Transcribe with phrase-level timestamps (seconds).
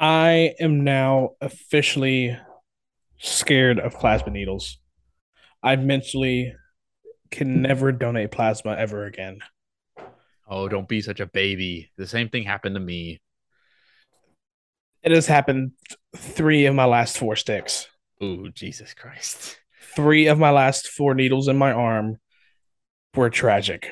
[0.00, 2.34] I am now officially
[3.18, 4.78] scared of plasma needles.
[5.62, 6.54] I mentally
[7.30, 9.40] can never donate plasma ever again.
[10.48, 11.90] Oh, don't be such a baby.
[11.98, 13.20] The same thing happened to me.
[15.02, 15.72] It has happened
[16.16, 17.86] three of my last four sticks.
[18.22, 19.58] Ooh, Jesus Christ.
[19.94, 22.16] Three of my last four needles in my arm
[23.14, 23.90] were tragic.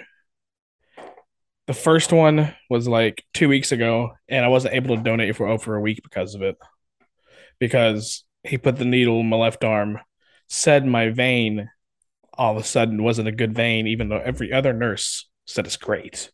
[1.68, 5.46] The first one was like two weeks ago, and I wasn't able to donate for
[5.46, 6.56] oh, over a week because of it.
[7.58, 9.98] Because he put the needle in my left arm,
[10.48, 11.68] said my vein
[12.32, 15.76] all of a sudden wasn't a good vein, even though every other nurse said it's
[15.76, 16.32] great.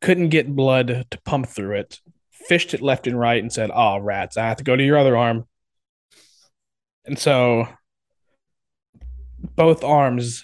[0.00, 2.00] Couldn't get blood to pump through it.
[2.32, 4.98] Fished it left and right and said, Oh, rats, I have to go to your
[4.98, 5.46] other arm.
[7.04, 7.68] And so
[9.38, 10.42] both arms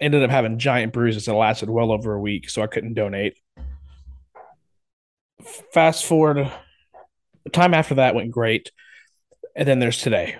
[0.00, 3.38] ended up having giant bruises that lasted well over a week, so I couldn't donate.
[5.72, 6.50] Fast forward,
[7.44, 8.72] the time after that went great.
[9.56, 10.36] And then there's today.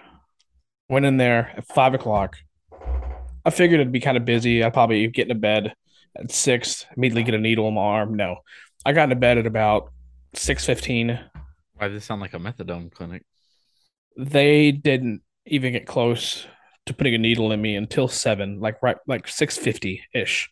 [0.88, 2.36] Went in there at five o'clock.
[3.44, 4.62] I figured it'd be kind of busy.
[4.62, 5.74] I'd probably get into bed
[6.16, 8.14] at six, immediately get a needle in my arm.
[8.14, 8.36] No.
[8.84, 9.90] I got into bed at about
[10.34, 11.18] six fifteen.
[11.74, 13.24] Why does this sound like a methadone clinic?
[14.16, 16.46] They didn't even get close
[16.88, 20.50] to putting a needle in me until seven, like right like six fifty ish.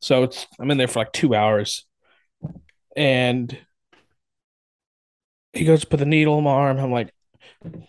[0.00, 1.86] So it's I'm in there for like two hours,
[2.96, 3.56] and
[5.52, 6.78] he goes to put the needle in my arm.
[6.78, 7.12] I'm like,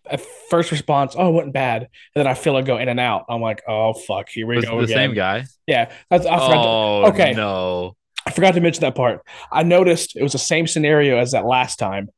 [0.09, 1.83] at first response, oh, it wasn't bad.
[1.83, 3.25] And then I feel it go in and out.
[3.29, 4.95] I'm like, oh fuck, here we Was go the again.
[4.95, 5.45] same guy?
[5.67, 6.37] Yeah, that's, I.
[6.37, 7.95] Oh, to, okay, no.
[8.25, 9.21] I forgot to mention that part.
[9.51, 12.09] I noticed it was the same scenario as that last time.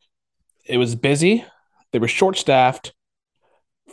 [0.66, 1.46] It was busy.
[1.92, 2.94] They were short staffed.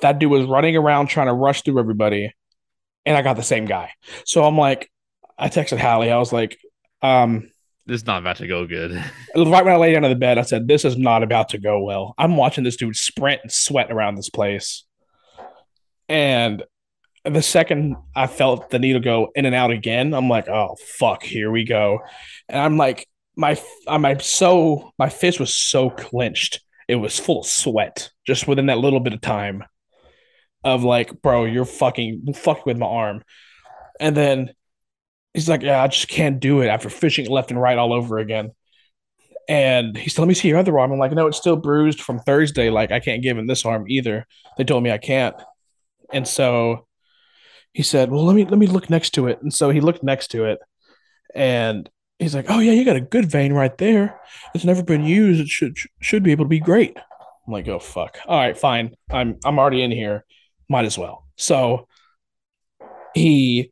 [0.02, 2.32] That dude was running around trying to rush through everybody,
[3.06, 3.90] and I got the same guy.
[4.24, 4.90] So I'm like,
[5.38, 6.10] I texted Hallie.
[6.10, 6.58] I was like,
[7.00, 7.48] um,
[7.86, 8.92] This is not about to go good.
[9.34, 11.58] right when I lay down in the bed, I said, "This is not about to
[11.58, 14.84] go well." I'm watching this dude sprint and sweat around this place,
[16.08, 16.62] and
[17.24, 21.22] the second I felt the needle go in and out again, I'm like, "Oh fuck,
[21.22, 22.00] here we go,"
[22.48, 23.06] and I'm like,
[23.36, 28.46] my I'm, I'm so my fist was so clenched, it was full of sweat just
[28.46, 29.64] within that little bit of time.
[30.64, 33.22] Of like, bro, you're fucking fucking with my arm,
[33.98, 34.54] and then
[35.34, 38.18] he's like, "Yeah, I just can't do it." After fishing left and right all over
[38.18, 38.52] again.
[39.48, 40.92] And he said, Let me see your other arm.
[40.92, 42.70] I'm like, No, it's still bruised from Thursday.
[42.70, 44.24] Like, I can't give him this arm either.
[44.56, 45.34] They told me I can't.
[46.12, 46.86] And so
[47.72, 49.40] he said, Well, let me let me look next to it.
[49.42, 50.58] And so he looked next to it
[51.34, 54.20] and he's like, Oh yeah, you got a good vein right there.
[54.54, 55.40] It's never been used.
[55.40, 56.96] It should should be able to be great.
[57.46, 58.18] I'm like, oh fuck.
[58.26, 58.94] All right, fine.
[59.10, 60.24] I'm I'm already in here.
[60.72, 61.26] Might as well.
[61.36, 61.86] So
[63.14, 63.70] he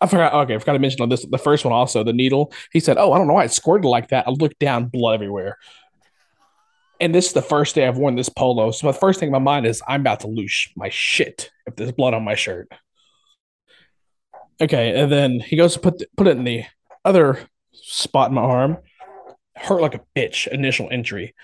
[0.00, 0.34] I forgot.
[0.34, 2.52] Okay, I forgot to mention on this the first one also the needle.
[2.72, 5.14] He said, "Oh, I don't know why it squirted like that." I looked down, blood
[5.14, 5.58] everywhere.
[7.00, 8.70] And this is the first day I've worn this polo.
[8.70, 11.74] So the first thing in my mind is I'm about to lose my shit if
[11.74, 12.68] there's blood on my shirt.
[14.60, 16.64] Okay, and then he goes to put the, put it in the
[17.04, 17.40] other
[17.72, 18.78] spot in my arm.
[19.56, 20.46] Hurt like a bitch.
[20.46, 21.34] Initial injury.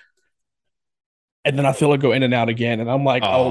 [1.45, 3.51] And then I feel it go in and out again, and I'm like, "Oh,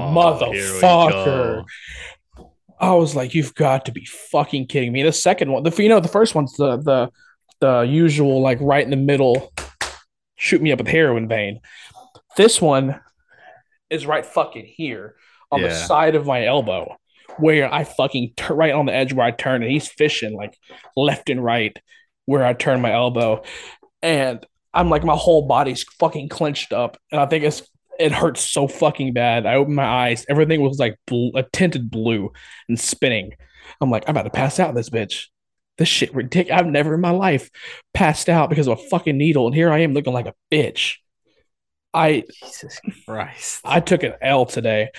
[0.80, 1.64] motherfucker!"
[2.80, 5.88] I was like, "You've got to be fucking kidding me!" The second one, the you
[5.88, 7.10] know, the first one's the the
[7.60, 9.52] the usual like right in the middle,
[10.36, 11.60] shoot me up with heroin vein.
[12.36, 12.98] This one
[13.90, 15.14] is right fucking here
[15.50, 16.96] on the side of my elbow,
[17.36, 20.56] where I fucking turn right on the edge where I turn, and he's fishing like
[20.96, 21.76] left and right
[22.24, 23.42] where I turn my elbow,
[24.00, 27.62] and I'm like my whole body's fucking clenched up, and I think it's
[28.02, 29.46] it hurts so fucking bad.
[29.46, 32.32] I opened my eyes, everything was like blue, a tinted blue
[32.68, 33.32] and spinning.
[33.80, 35.26] I'm like, I'm about to pass out this bitch.
[35.78, 36.60] This shit ridiculous.
[36.60, 37.48] I've never in my life
[37.94, 40.96] passed out because of a fucking needle, and here I am looking like a bitch.
[41.94, 43.60] I Jesus Christ.
[43.64, 44.90] I took an L today,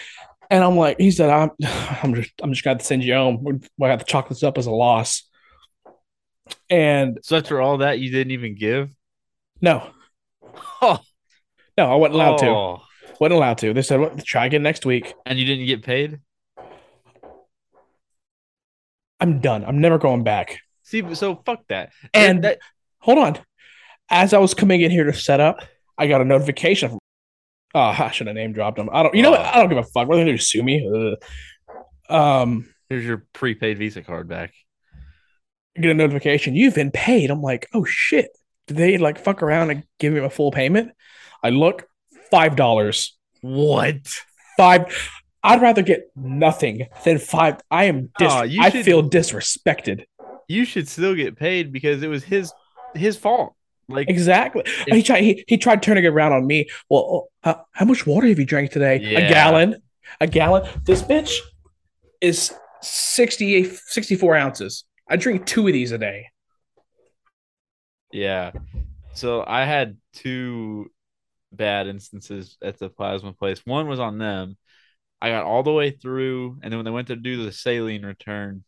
[0.50, 1.52] and I'm like, he said, I'm
[2.04, 3.44] I'm just I'm just got to send you home.
[3.44, 5.30] We we to chalk this up as a loss,
[6.70, 8.90] and So after all that, you didn't even give?
[9.62, 9.90] no,
[10.82, 11.00] Oh,
[11.78, 12.48] no, I wasn't allowed to.
[12.48, 12.82] Oh.
[13.24, 13.74] Wasn't allowed to.
[13.74, 15.14] They said, well, try again next week.
[15.26, 16.20] And you didn't get paid?
[19.22, 19.64] I'm done.
[19.64, 20.60] I'm never going back.
[20.84, 21.94] See, so fuck that.
[22.14, 22.60] And that,
[23.00, 23.40] hold on.
[24.10, 25.62] As I was coming in here to set up,
[25.98, 27.00] I got a notification from.
[27.74, 28.90] Oh, I should have name dropped them.
[28.92, 29.16] I don't.
[29.16, 29.40] You know what?
[29.40, 30.10] I don't give a fuck.
[30.10, 30.86] What are they going to sue me?
[30.86, 32.14] Ugh.
[32.14, 34.54] Um, here's your prepaid Visa card back.
[35.78, 36.58] I get a notification.
[36.58, 37.32] You've been paid.
[37.32, 38.38] I'm like, oh shit.
[38.68, 40.92] Did they like fuck around and give me a full payment?
[41.42, 41.88] I look,
[42.34, 43.16] five dollars.
[43.42, 44.08] What?
[44.58, 45.12] Five.
[45.44, 47.58] I'd rather get nothing than five.
[47.70, 48.10] I am.
[48.18, 50.06] Dis- you I should- feel disrespected.
[50.48, 52.52] You should still get paid because it was his
[52.96, 53.56] his fault.
[53.88, 54.64] Like Exactly.
[54.88, 55.24] He tried.
[55.24, 56.70] He, he tried turning it around on me.
[56.90, 59.00] Well, oh, how, much water have you drank today?
[59.00, 59.20] Yeah.
[59.20, 59.76] A gallon.
[60.22, 60.68] A gallon.
[60.86, 61.38] This bitch
[62.22, 64.86] is 60, 64 ounces.
[65.10, 66.28] I drink two of these a day.
[68.12, 68.52] Yeah.
[69.14, 70.90] So I had two
[71.54, 73.62] bad instances at the plasma place.
[73.66, 74.58] One was on them.
[75.22, 78.06] I got all the way through, and then when they went to do the saline
[78.06, 78.64] return,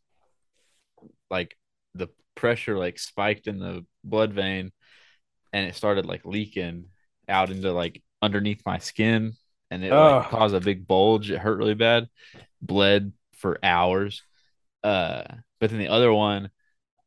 [1.30, 1.58] like
[1.94, 4.72] the pressure like spiked in the blood vein
[5.54, 6.86] and it started like leaking
[7.28, 9.34] out into like underneath my skin
[9.72, 11.32] and it like, caused a big bulge.
[11.32, 12.08] It hurt really bad.
[12.62, 14.22] Bled for hours.
[14.84, 15.24] Uh
[15.60, 16.50] but then the other one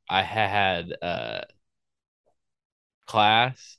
[0.09, 1.43] I had uh
[3.07, 3.78] class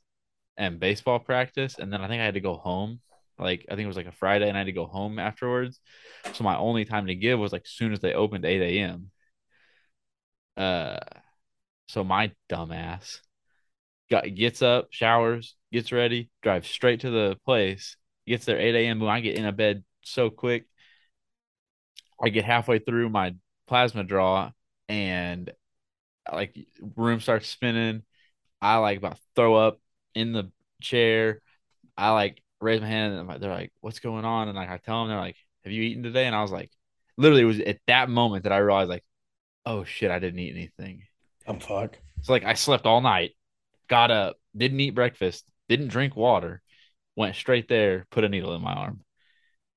[0.60, 3.00] and baseball practice and then I think I had to go home.
[3.40, 5.80] Like I think it was like a Friday and I had to go home afterwards.
[6.34, 9.12] So my only time to give was like soon as they opened 8 a.m.
[10.58, 11.00] Uh
[11.88, 13.20] so my dumbass
[14.12, 17.98] got gets up, showers, gets ready, drives straight to the place,
[18.28, 19.00] gets there 8 a.m.
[19.00, 20.66] Boom, I get in a bed so quick.
[22.22, 23.36] I get halfway through my
[23.68, 24.52] plasma draw
[24.90, 25.52] and
[26.32, 26.56] like
[26.98, 28.04] room starts spinning.
[28.62, 29.80] I like about throw up
[30.16, 30.52] in the
[30.82, 31.42] chair.
[31.98, 34.48] I like raise my hand and like, they're like, what's going on?
[34.48, 36.26] And like I tell them, they're like, have you eaten today?
[36.26, 36.72] And I was like,
[37.18, 39.04] literally, it was at that moment that I realized, like,
[39.66, 41.04] oh shit, I didn't eat anything.
[41.48, 42.00] I'm fucked.
[42.22, 43.32] So like I slept all night,
[43.88, 46.62] got up, didn't eat breakfast, didn't drink water,
[47.16, 49.02] went straight there, put a needle in my arm.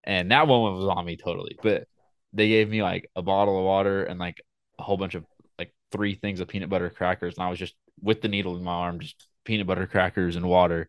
[0.05, 1.57] And that one was on me totally.
[1.63, 1.87] But
[2.33, 4.41] they gave me like a bottle of water and like
[4.79, 5.25] a whole bunch of
[5.59, 7.37] like three things of peanut butter crackers.
[7.37, 10.47] And I was just with the needle in my arm, just peanut butter crackers and
[10.49, 10.89] water.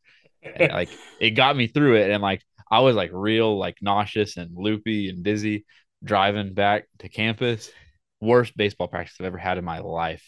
[0.56, 0.90] And, like
[1.20, 2.12] it got me through it.
[2.12, 5.66] And like I was like real like nauseous and loopy and dizzy
[6.04, 7.72] driving back to campus.
[8.22, 10.24] Worst baseball practice I've ever had in my life.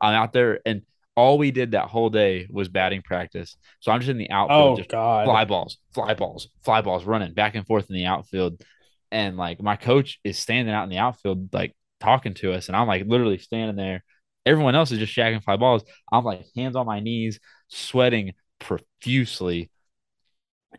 [0.00, 0.82] I'm out there and
[1.16, 3.56] all we did that whole day was batting practice.
[3.80, 5.24] So I'm just in the outfield, Oh just God.
[5.24, 8.62] fly balls, fly balls, fly balls running back and forth in the outfield.
[9.10, 12.68] And like my coach is standing out in the outfield, like talking to us.
[12.68, 14.04] And I'm like literally standing there.
[14.46, 15.82] Everyone else is just shagging fly balls.
[16.12, 19.70] I'm like hands on my knees, sweating profusely.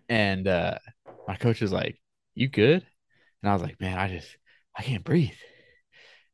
[0.09, 0.79] And uh
[1.27, 1.99] my coach is like,
[2.33, 2.85] You good?
[3.43, 4.37] And I was like, Man, I just
[4.75, 5.31] I can't breathe.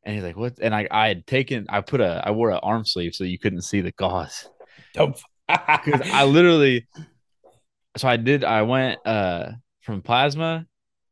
[0.04, 0.58] And he's like, What?
[0.60, 3.38] And I I had taken I put a I wore an arm sleeve so you
[3.38, 4.48] couldn't see the gauze
[4.92, 6.86] Don't- because I literally
[7.96, 9.50] so I did I went uh
[9.82, 10.66] from plasma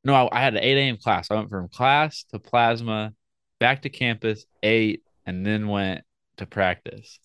[0.04, 3.12] no I, I had an 8 a.m class I went from class to plasma
[3.60, 6.02] back to campus ate and then went
[6.42, 7.18] to practice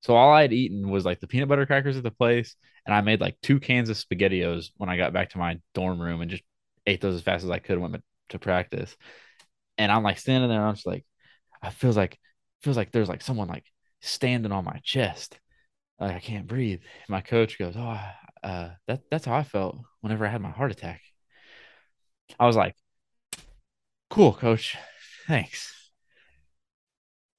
[0.00, 2.56] so all I had eaten was like the peanut butter crackers at the place
[2.86, 6.00] and I made like two cans of spaghettios when I got back to my dorm
[6.00, 6.44] room and just
[6.86, 8.96] ate those as fast as I could and went to practice
[9.78, 11.04] and I'm like standing there and I'm just like
[11.62, 12.18] I feels like
[12.62, 13.66] feels like there's like someone like
[14.00, 15.38] standing on my chest
[16.00, 16.80] like I can't breathe.
[17.08, 18.00] My coach goes, "Oh,
[18.44, 21.02] uh, that that's how I felt whenever I had my heart attack."
[22.38, 22.74] I was like,
[24.10, 24.76] "Cool, coach,
[25.26, 25.77] thanks."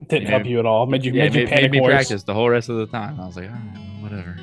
[0.07, 0.85] Didn't help you at all.
[0.85, 2.87] Made you Yeah, made you made, panic made me practice the whole rest of the
[2.87, 3.19] time.
[3.19, 4.37] I was like, "All right, whatever."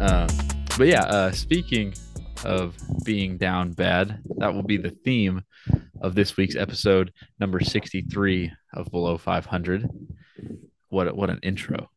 [0.00, 0.28] Um,
[0.76, 1.94] but yeah, uh, speaking
[2.44, 5.42] of being down bad, that will be the theme
[6.02, 9.88] of this week's episode, number 63 of Below 500.
[10.88, 11.90] What what an intro.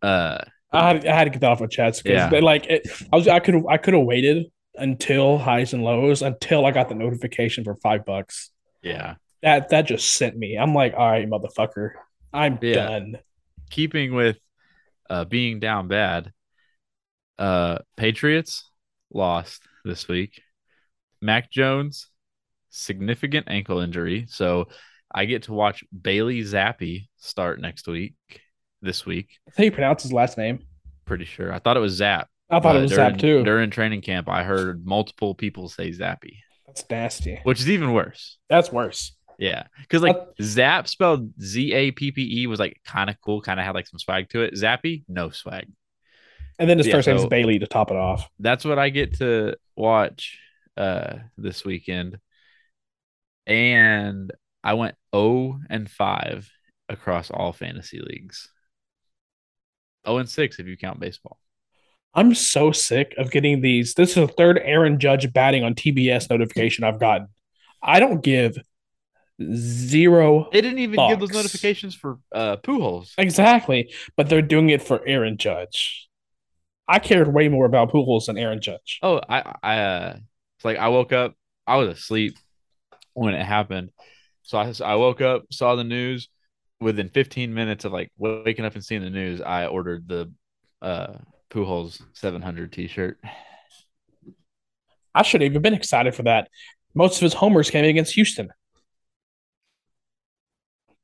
[0.00, 0.38] Uh,
[0.72, 2.38] I had I had to get that off my chest because Yeah.
[2.40, 4.46] like it, I was I could I could have waited
[4.76, 8.50] until highs and lows until I got the notification for five bucks.
[8.82, 9.16] yeah.
[9.42, 10.56] That that just sent me.
[10.56, 11.92] I'm like, all right, motherfucker,
[12.32, 12.74] I'm Yeah.
[12.74, 13.18] done.
[13.70, 14.38] Keeping with
[15.08, 16.32] uh, being down bad,
[17.38, 18.70] uh, Patriots
[19.12, 20.42] lost this week.
[21.22, 22.08] Mac Jones,
[22.70, 24.26] significant ankle injury.
[24.28, 24.68] So
[25.12, 28.14] I get to watch Bailey Zappe start next week,
[28.80, 29.38] this week.
[29.46, 30.60] That's how you pronounce his last name.
[31.04, 31.52] Pretty sure.
[31.52, 32.28] I thought it was Zap.
[32.48, 33.44] I thought it was during, Zap too.
[33.44, 37.40] During training camp, I heard multiple people say Zappy, That's nasty.
[37.44, 38.38] which is even worse.
[38.48, 39.16] That's worse.
[39.38, 43.16] Yeah, because like Uh, Zap spelled Z A P P E was like kind of
[43.20, 44.54] cool, kind of had like some swag to it.
[44.54, 45.66] Zappy, no swag.
[46.58, 48.28] And then his Yeah, first name is Bailey to top it off.
[48.38, 50.38] That's what I get to watch
[50.76, 52.18] uh this weekend,
[53.46, 54.30] and
[54.62, 56.50] I went zero and five
[56.88, 58.48] across all fantasy leagues.
[60.06, 61.38] Zero and six if you count baseball.
[62.14, 63.94] I'm so sick of getting these.
[63.94, 67.28] This is the third Aaron Judge batting on TBS notification I've gotten.
[67.82, 68.58] I don't give
[69.54, 73.12] zero They didn't even give those notifications for uh Pujols.
[73.16, 76.08] exactly, but they're doing it for Aaron Judge.
[76.86, 78.98] I cared way more about Pujols than Aaron Judge.
[79.02, 80.16] Oh, I I uh,
[80.56, 81.34] it's like I woke up,
[81.66, 82.36] I was asleep
[83.14, 83.90] when it happened,
[84.50, 86.28] so I I woke up, saw the news.
[86.80, 90.32] Within 15 minutes of like waking up and seeing the news, I ordered the
[90.82, 91.18] uh
[91.50, 93.20] Pujols 700 T-shirt.
[95.14, 96.48] I should have even been excited for that.
[96.94, 98.48] Most of his homers came against Houston.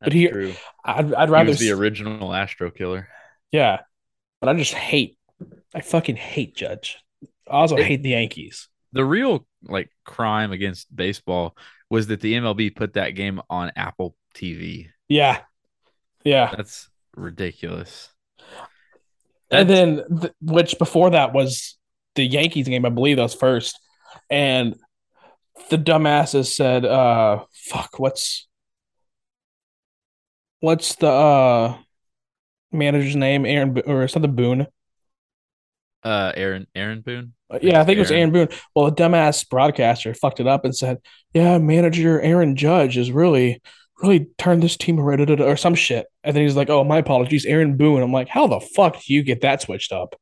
[0.01, 0.55] That's he- true.
[0.85, 3.09] I'd, I'd He rather was the original Astro killer.
[3.53, 3.81] Yeah,
[4.41, 5.19] but I just hate.
[5.73, 6.99] I fucking hate Judge.
[7.49, 8.69] I also It- hate the Yankees.
[8.93, 11.57] The real like crime against baseball
[11.91, 14.89] was that the MLB put that game on Apple TV.
[15.09, 15.41] Yeah,
[16.25, 16.53] yeah.
[16.57, 18.11] That's ridiculous.
[19.51, 21.79] and then, th- which before that was
[22.17, 23.79] the Yankees game, I believe that was first.
[24.31, 24.77] And
[25.71, 28.49] the dumbasses said, uh, fuck, what's
[30.61, 31.79] what's the uh
[32.73, 33.47] manager's name?
[33.47, 34.67] Aaron Bo- or something Boone.
[36.03, 37.33] Uh Aaron Aaron Boone.
[37.51, 38.49] Uh, Yeah, I think it was Aaron Boone.
[38.75, 40.99] Well, a dumbass broadcaster fucked it up and said,
[41.35, 43.61] "Yeah, manager Aaron Judge is really,
[44.03, 46.07] really turned this team around," da, da, da," or some shit.
[46.25, 49.15] And then he's like, "Oh, my apologies, Aaron Boone." I'm like, "How the fuck do
[49.15, 50.15] you get that switched up?"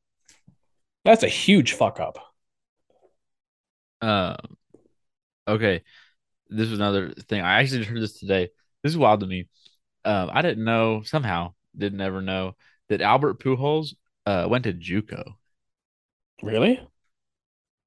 [1.03, 2.17] That's a huge fuck up.
[4.01, 4.37] Um,
[5.47, 5.83] okay,
[6.49, 7.41] this was another thing.
[7.41, 8.49] I actually heard this today.
[8.83, 9.47] This is wild to me.
[10.05, 12.55] Um, I didn't know somehow didn't ever know
[12.89, 15.35] that Albert Pujols uh went to JUCO,
[16.41, 16.79] Really?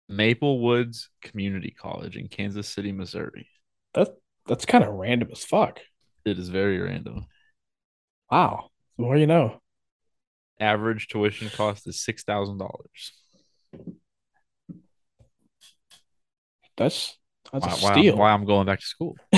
[0.08, 3.48] Maple Woods Community College in Kansas City, Missouri.
[3.94, 4.08] That
[4.46, 5.80] that's kind of random as fuck.
[6.24, 7.26] It is very random.
[8.30, 8.70] Wow.
[8.96, 9.60] The more you know.
[10.60, 13.12] Average tuition cost is six thousand dollars.
[16.76, 17.16] That's
[17.52, 18.16] that's Why, a why, steal.
[18.16, 19.16] why I'm going back to school?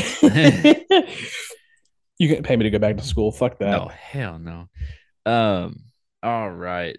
[2.18, 3.32] you can pay me to go back to school.
[3.32, 3.70] Fuck that.
[3.70, 4.68] No, hell no.
[5.30, 5.76] Um,
[6.22, 6.98] all right.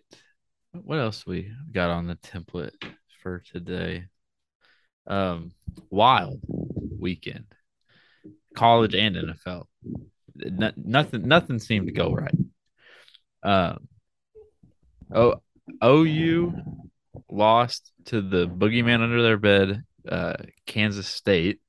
[0.74, 2.76] What else we got on the template
[3.22, 4.06] for today?
[5.06, 5.52] Um,
[5.90, 6.40] wild
[6.98, 7.46] weekend,
[8.56, 9.66] college and NFL.
[10.36, 12.36] No- nothing, nothing seemed to go right.
[13.44, 13.88] Um,
[15.14, 15.42] oh,
[15.84, 16.54] OU
[17.30, 21.60] lost to the boogeyman under their bed, uh, Kansas State,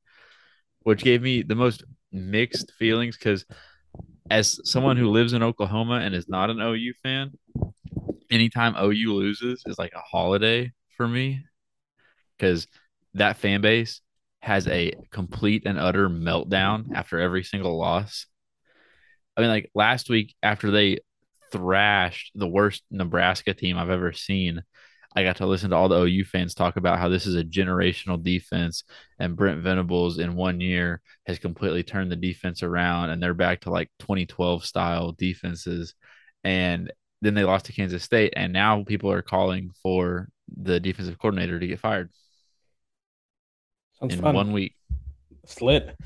[0.83, 1.83] which gave me the most
[2.13, 3.45] mixed feelings because
[4.31, 7.33] as someone who lives in Oklahoma and is not an OU fan,
[8.33, 11.45] anytime OU loses is like a holiday for me
[12.37, 12.67] because
[13.15, 14.01] that fan base
[14.41, 18.27] has a complete and utter meltdown after every single loss.
[19.37, 20.99] I mean, like last week after they
[21.53, 24.63] thrashed the worst Nebraska team I've ever seen,
[25.15, 27.45] I got to listen to all the OU fans talk about how this is a
[27.45, 28.85] generational defense
[29.19, 33.61] and Brent Venables in one year has completely turned the defense around and they're back
[33.61, 35.95] to like 2012 style defenses.
[36.45, 36.91] And
[37.23, 41.59] then they lost to Kansas State and now people are calling for the defensive coordinator
[41.59, 42.11] to get fired
[43.99, 44.35] Sounds in fun.
[44.35, 44.75] one week.
[45.47, 45.97] Slit.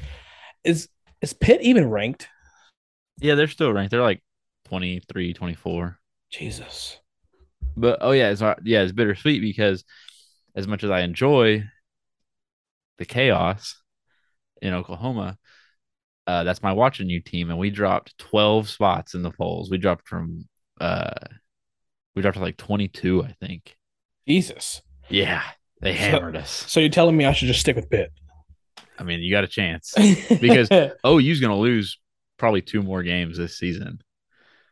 [0.63, 0.89] Is
[1.21, 2.29] is Pitt even ranked?
[3.19, 3.91] Yeah, they're still ranked.
[3.91, 4.23] They're like
[4.67, 5.99] 23, 24.
[6.31, 6.99] Jesus.
[7.77, 9.85] But oh yeah, it's not- yeah, it's bittersweet because
[10.55, 11.65] as much as I enjoy
[12.99, 13.77] the chaos
[14.63, 15.39] in Oklahoma,
[16.27, 19.71] uh, that's my watching you team, and we dropped twelve spots in the polls.
[19.71, 20.49] We dropped from
[20.81, 21.11] uh,
[22.15, 23.77] we dropped to like twenty two, I think.
[24.27, 24.83] Jesus.
[25.09, 25.43] Yeah,
[25.81, 26.51] they So- hammered us.
[26.69, 28.13] So you're telling me I should just stick with Pitt?
[28.99, 29.95] I mean, you got a chance.
[30.41, 30.71] Because-
[31.05, 31.99] OU's gonna lose
[32.39, 34.01] probably two more games this season.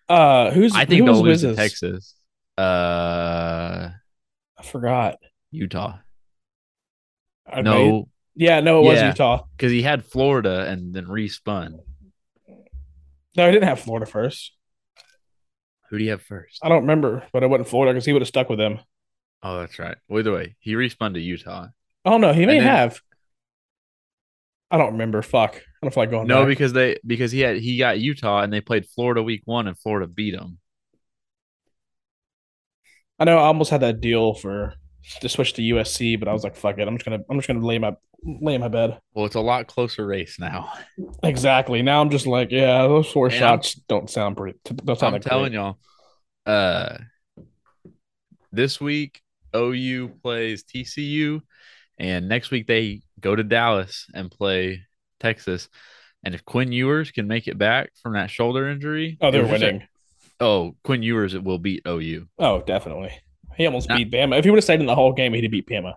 [0.08, 2.14] uh, who's I think who they'll lose to Texas,
[2.58, 3.90] uh,
[4.58, 5.16] I forgot.
[5.50, 5.98] Utah.
[7.54, 9.08] They- No, yeah, no, it was Yeah.
[9.08, 9.44] Utah.
[9.56, 11.78] because he had Florida and then respun.
[13.36, 14.52] No, I didn't have Florida first.
[15.90, 16.60] Who do you have first?
[16.62, 18.80] I don't remember, but I wasn't Florida because he would have stuck with them.
[19.42, 19.96] Oh, that's right.
[20.08, 21.66] Well, either way, he respun to Utah.
[22.04, 23.00] Oh no, he may then- have.
[24.70, 25.22] I don't remember.
[25.22, 25.56] Fuck.
[25.56, 26.26] I don't feel like going.
[26.26, 26.48] No, back.
[26.48, 29.78] because they because he had he got Utah and they played Florida week one and
[29.78, 30.58] Florida beat them.
[33.18, 34.74] I know I almost had that deal for
[35.20, 36.86] to switch to USC, but I was like, fuck it.
[36.88, 37.94] I'm just gonna I'm just gonna lay my
[38.24, 38.98] lay in my bed.
[39.14, 40.72] Well, it's a lot closer race now.
[41.22, 41.82] Exactly.
[41.82, 44.58] Now I'm just like, yeah, those four And I'm- shots don't sound pretty.
[44.64, 45.78] Don't sound I'm like telling y'all,
[46.46, 46.96] uh,
[48.52, 49.20] this week
[49.54, 51.40] OU plays TCU,
[51.98, 54.82] and next week they go to Dallas and play
[55.20, 55.68] Texas.
[56.24, 59.44] And if Quinn Ewers can make it back from that shoulder injury, Oh, they're it
[59.44, 59.80] was just winning.
[59.80, 59.88] like-
[60.40, 62.26] oh, Quinn Ewers it will beat OU.
[62.38, 63.12] Oh, definitely.
[63.56, 64.38] He almost beat Bama.
[64.38, 65.94] If he would have stayed in the whole game, he'd have beat Bama.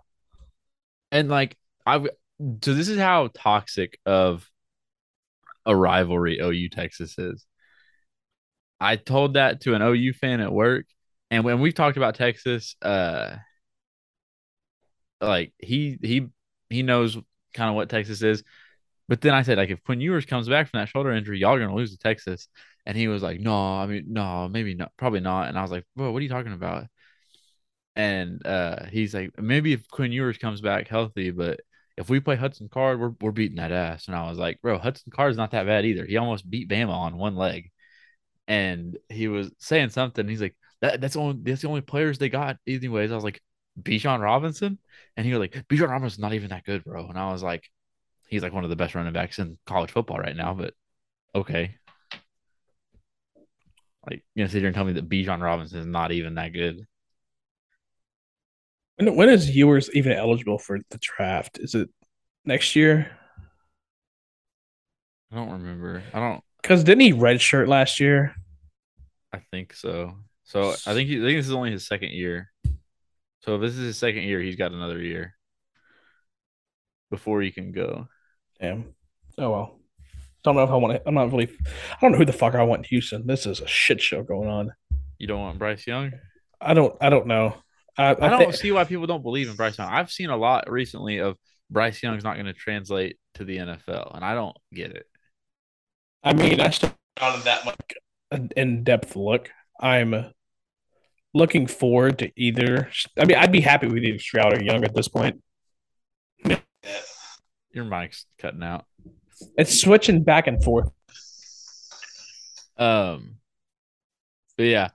[1.12, 2.08] And like I've
[2.64, 4.50] so this is how toxic of
[5.66, 7.46] a rivalry OU Texas is.
[8.80, 10.86] I told that to an OU fan at work,
[11.32, 13.38] And when we talked about Texas, uh,
[15.22, 16.28] like he he
[16.70, 17.18] he knows
[17.54, 18.44] kind of what Texas is.
[19.10, 21.56] But then I said, like, if Quinn Ewers comes back from that shoulder injury, y'all
[21.56, 22.48] are gonna lose to Texas.
[22.86, 25.50] And he was like, No, I mean, no, maybe not, probably not.
[25.50, 26.88] And I was like, Bro, what are you talking about?
[27.98, 31.62] And uh, he's like, maybe if Quinn Ewers comes back healthy, but
[31.98, 34.08] if we play Hudson Card, we're we're beating that ass.
[34.08, 36.06] And I was like, bro, Hudson Card's not that bad either.
[36.06, 37.72] He almost beat Bama on one leg.
[38.48, 40.28] And he was saying something.
[40.28, 42.58] He's like, that, that's only that's the only players they got.
[42.68, 43.42] Anyways, I was like,
[43.82, 44.78] Bijan Robinson?
[45.18, 47.08] And he was like, Bijan Robinson's not even that good, bro.
[47.08, 47.64] And I was like,
[48.30, 50.76] he's like one of the best running backs in college football right now, but
[51.34, 51.76] okay.
[54.08, 56.54] Like, you know, sit here and tell me that Bijan Robinson is not even that
[56.54, 56.86] good.
[58.98, 61.60] When, when is Ewers even eligible for the draft?
[61.60, 61.90] Is it
[62.46, 63.10] next year?
[65.32, 66.04] I don't remember.
[66.14, 68.36] I don't Because didn't he redshirt last year?
[69.34, 70.16] I think so.
[70.44, 72.52] So I think he, I think this is only his second year.
[73.42, 75.36] So if this is his second year, he's got another year
[77.10, 78.08] before he can go.
[78.60, 78.94] Damn.
[79.38, 79.80] Oh well.
[80.04, 81.08] I Don't know if I want to.
[81.08, 81.50] I'm not really.
[81.92, 83.28] I don't know who the fuck I want in Houston.
[83.28, 84.72] This is a shit show going on.
[85.18, 86.14] You don't want Bryce Young?
[86.62, 86.96] I don't.
[87.02, 87.56] I don't know.
[87.98, 89.90] I, I don't see why people don't believe in Bryce Young.
[89.90, 91.38] I've seen a lot recently of
[91.70, 95.06] Bryce Young's not going to translate to the NFL, and I don't get it.
[96.24, 97.76] I mean, I still not that much
[98.32, 99.50] an in-depth look.
[99.80, 100.32] I'm
[101.34, 102.90] looking forward to either.
[103.18, 105.42] I mean, I'd be happy with either Stroud or Young at this point.
[107.72, 108.86] Your mic's cutting out.
[109.58, 110.90] It's switching back and forth.
[112.78, 113.38] Um,
[114.58, 114.90] but yeah,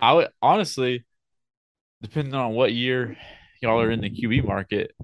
[0.00, 1.04] I would honestly,
[2.02, 3.16] depending on what year
[3.62, 4.94] y'all are in the QB market,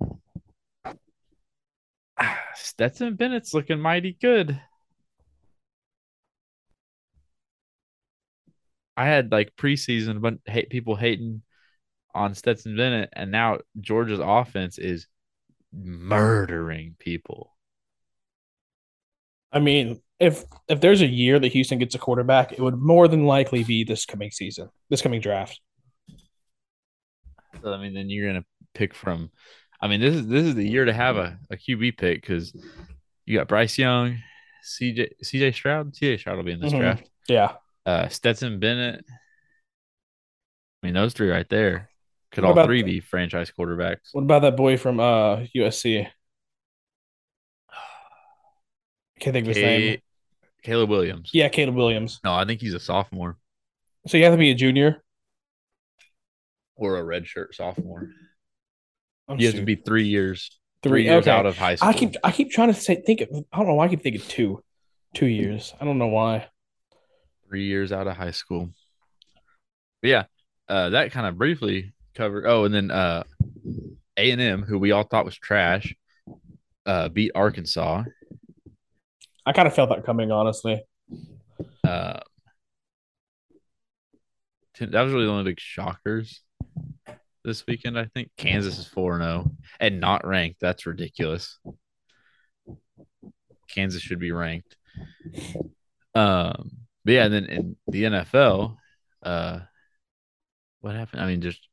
[2.54, 4.60] Stetson Bennett's looking mighty good.
[8.96, 11.42] I had like preseason, but hate people hating
[12.14, 15.06] on Stetson Bennett, and now Georgia's offense is
[15.72, 17.54] murdering people.
[19.52, 23.06] I mean, if if there's a year that Houston gets a quarterback, it would more
[23.06, 25.60] than likely be this coming season, this coming draft.
[27.62, 28.44] So I mean, then you're gonna
[28.74, 29.30] pick from.
[29.80, 32.52] I mean, this is this is the year to have a, a QB pick because
[33.26, 34.18] you got Bryce Young,
[34.64, 35.94] CJ CJ Stroud.
[35.94, 36.78] CJ Stroud will be in this Mhm.
[36.80, 37.10] draft.
[37.28, 37.52] Yeah.
[37.86, 39.04] Uh, Stetson Bennett.
[40.82, 41.90] I mean, those three right there
[42.32, 44.08] could What all three be franchise quarterbacks.
[44.12, 46.06] What about that boy from uh USC?
[47.66, 49.98] I can't think of his name.
[50.62, 51.30] Caleb Williams.
[51.32, 52.20] Yeah, Caleb Williams.
[52.22, 53.36] No, I think he's a sophomore
[54.06, 55.02] So you have to be a junior.
[56.78, 58.08] Or a redshirt sophomore.
[59.28, 61.30] I'm You have to be three years, three, three years okay.
[61.30, 61.90] out of high school.
[61.90, 64.02] I keep I keep trying to say think of, I don't know why I keep
[64.02, 64.62] thinking two,
[65.12, 65.74] two years.
[65.78, 66.48] I don't know why.
[67.48, 68.70] three years out of high school.
[70.02, 70.24] But yeah,
[70.68, 72.46] uh, that kind of briefly covered.
[72.46, 73.24] Oh, and then uh,
[74.16, 75.94] A and M, who we all thought was trash,
[76.86, 78.04] uh, beat Arkansas.
[79.44, 80.82] I kind of felt that coming, honestly.
[81.82, 82.20] Uh,
[84.78, 86.42] that was really the only big shockers
[87.44, 87.98] this weekend.
[87.98, 90.60] I think Kansas is four zero and not ranked.
[90.60, 91.58] That's ridiculous.
[93.68, 94.76] Kansas should be ranked.
[96.14, 96.70] Um,
[97.04, 98.76] but yeah, and then in the NFL,
[99.22, 99.60] uh,
[100.80, 101.22] what happened?
[101.22, 101.66] I mean, just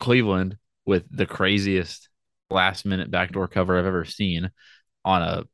[0.00, 2.08] Cleveland with the craziest
[2.50, 4.50] last minute backdoor cover I've ever seen
[5.04, 5.44] on a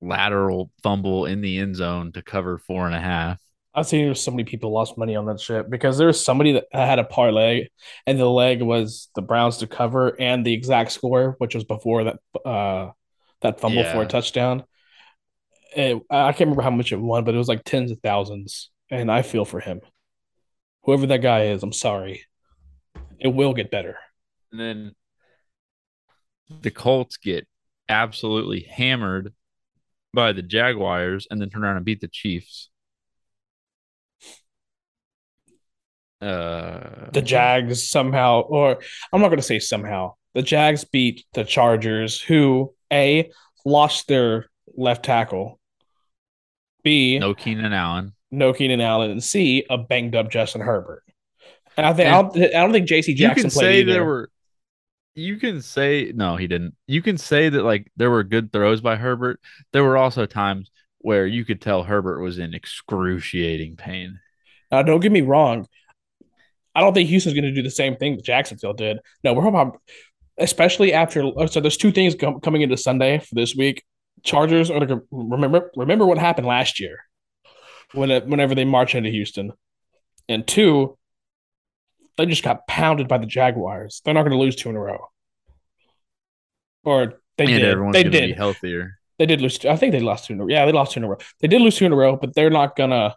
[0.00, 3.40] lateral fumble in the end zone to cover four and a half.
[3.74, 6.66] I've seen so many people lost money on that shit because there was somebody that
[6.72, 7.68] had a parlay
[8.06, 12.04] and the leg was the Browns to cover and the exact score, which was before
[12.04, 12.90] that uh
[13.40, 14.64] that fumble for a touchdown.
[15.76, 18.70] It, I can't remember how much it won, but it was like tens of thousands.
[18.90, 19.80] And I feel for him.
[20.84, 22.24] Whoever that guy is, I'm sorry.
[23.18, 23.96] It will get better.
[24.52, 24.94] And then
[26.62, 27.46] the Colts get
[27.88, 29.34] absolutely hammered
[30.12, 32.70] by the Jaguars and then turn around and beat the Chiefs.
[36.24, 38.80] Uh, The Jags somehow, or
[39.12, 43.30] I'm not going to say somehow, the Jags beat the Chargers, who A,
[43.64, 45.60] lost their left tackle,
[46.82, 48.12] B, no Keenan Allen.
[48.30, 51.02] no Keenan Allen, and C, a banged up Justin Herbert.
[51.76, 53.12] And I think And I, don't, I don't think J.C.
[53.12, 53.92] You Jackson can played say either.
[53.92, 54.30] there were.
[55.16, 56.74] You can say no, he didn't.
[56.88, 59.40] You can say that like there were good throws by Herbert.
[59.72, 64.18] There were also times where you could tell Herbert was in excruciating pain.
[64.72, 65.66] Now, don't get me wrong.
[66.74, 68.98] I don't think Houston's going to do the same thing that Jacksonville did.
[69.22, 69.80] No, we're talking about,
[70.38, 71.30] especially after.
[71.46, 73.84] So there's two things com- coming into Sunday for this week.
[74.22, 76.98] Chargers are going to remember remember what happened last year,
[77.92, 79.52] when it, whenever they march into Houston,
[80.28, 80.96] and two,
[82.16, 84.00] They just got pounded by the Jaguars.
[84.04, 85.08] They're not going to lose two in a row.
[86.84, 87.62] Or they and did.
[87.92, 88.36] They gonna be did.
[88.36, 88.98] healthier.
[89.18, 89.64] They did lose.
[89.64, 90.48] I think they lost two in a row.
[90.50, 91.18] Yeah, they lost two in a row.
[91.40, 93.14] They did lose two in a row, but they're not gonna.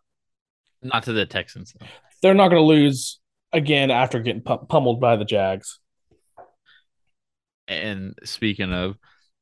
[0.81, 1.73] Not to the Texans.
[1.79, 1.85] though.
[2.21, 3.19] They're not gonna lose
[3.53, 5.79] again after getting pummeled by the Jags.
[7.67, 8.97] And speaking of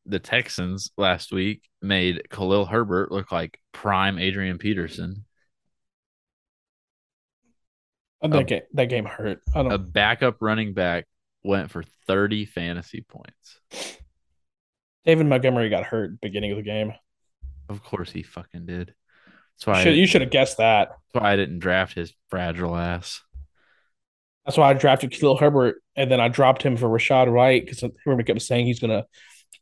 [0.05, 5.25] the Texans last week made Khalil Herbert look like prime Adrian Peterson.
[8.21, 9.41] And that game, that game hurt.
[9.53, 11.05] A backup running back
[11.43, 13.59] went for 30 fantasy points.
[15.05, 16.93] David Montgomery got hurt beginning of the game.
[17.69, 18.93] Of course he fucking did.
[19.55, 20.89] That's why, Should, you should have guessed that.
[21.13, 23.21] that's why I didn't draft his fragile ass.
[24.45, 27.83] That's why I drafted Khalil Herbert, and then I dropped him for Rachaad White because
[27.83, 29.05] everybody kept saying he's gonna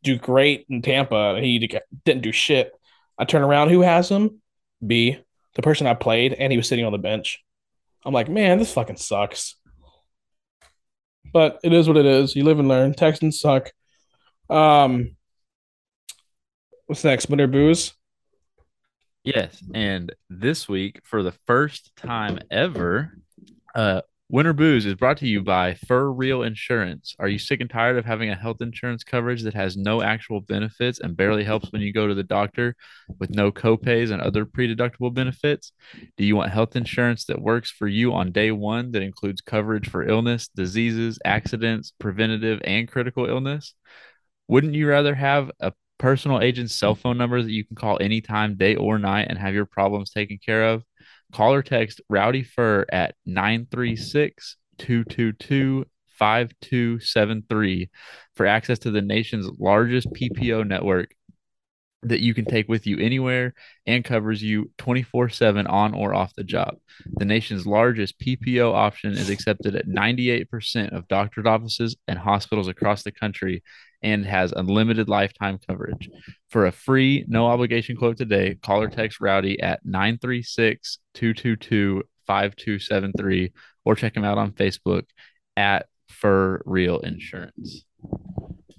[0.03, 1.39] do great in Tampa.
[1.39, 1.59] He
[2.05, 2.71] didn't do shit.
[3.17, 4.41] I turn around, who has him?
[4.85, 5.17] B,
[5.55, 7.41] the person I played, and he was sitting on the bench.
[8.05, 9.55] I'm like, man, this fucking sucks.
[11.31, 12.35] But it is what it is.
[12.35, 12.93] You live and learn.
[12.93, 13.71] Texans suck.
[14.49, 15.15] Um,
[16.85, 17.29] what's next?
[17.29, 17.93] Winter booze.
[19.23, 23.17] Yes, and this week for the first time ever,
[23.73, 27.13] uh Winter Booze is brought to you by Furr Real Insurance.
[27.19, 30.41] Are you sick and tired of having a health insurance coverage that has no actual
[30.41, 32.75] benefits and barely helps when you go to the doctor
[33.19, 35.71] with no copays and other pre-deductible benefits?
[36.17, 39.89] Do you want health insurance that works for you on day 1 that includes coverage
[39.89, 43.75] for illness, diseases, accidents, preventative and critical illness?
[44.47, 48.55] Wouldn't you rather have a personal agent's cell phone number that you can call anytime,
[48.55, 50.83] day or night, and have your problems taken care of?
[51.33, 55.85] Call or text Rowdy Furr at 936 222
[56.19, 57.89] 5273
[58.35, 61.15] for access to the nation's largest PPO network
[62.03, 63.53] that you can take with you anywhere
[63.87, 66.75] and covers you 24 7 on or off the job.
[67.13, 73.03] The nation's largest PPO option is accepted at 98% of doctor's offices and hospitals across
[73.03, 73.63] the country
[74.03, 76.09] and has unlimited lifetime coverage.
[76.49, 83.51] For a free, no obligation quote today, call or text Rowdy at 936 222 5273
[83.85, 85.03] or check him out on Facebook
[85.57, 87.85] at Furr Real Insurance.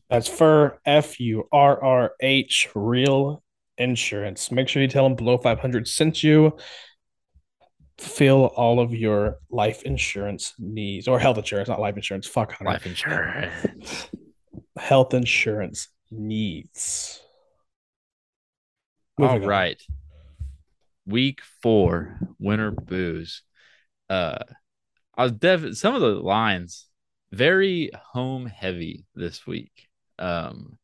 [0.08, 3.42] That's Furr F U R R H Real
[3.78, 4.50] Insurance.
[4.50, 6.56] Make sure you tell them below 500 sent you.
[7.98, 12.26] Fill all of your life insurance needs or health insurance, not life insurance.
[12.26, 12.60] Fuck.
[12.60, 14.08] Life insurance.
[14.76, 17.20] Health insurance needs.
[19.18, 19.48] All Moving on.
[21.06, 23.42] Week four, winter booze.
[24.08, 24.38] Uh
[25.16, 26.87] I was def some of the lines
[27.30, 29.88] very home heavy this week.
[30.18, 30.78] Um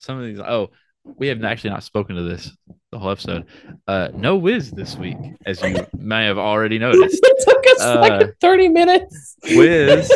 [0.00, 0.70] some of these oh
[1.16, 2.50] we have actually not spoken to this
[2.92, 3.46] the whole episode.
[3.86, 7.20] Uh no whiz this week, as you may have already noticed.
[7.22, 9.36] it took us Uh, like 30 minutes.
[9.44, 10.12] Wiz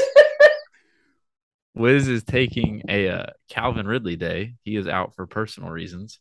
[1.74, 4.54] Wiz is taking a uh, Calvin Ridley day.
[4.62, 6.18] He is out for personal reasons.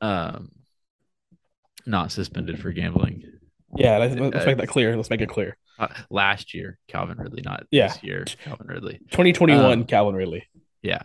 [0.00, 0.50] Um,
[1.86, 3.22] not suspended for gambling.
[3.76, 4.96] Yeah, let's, let's make that clear.
[4.96, 5.56] Let's make it clear.
[5.78, 7.88] Uh, last year, Calvin Ridley, not Yeah.
[7.88, 8.98] this year, Calvin Ridley.
[9.10, 10.44] 2021 Um, Calvin Ridley.
[10.82, 11.02] Yeah,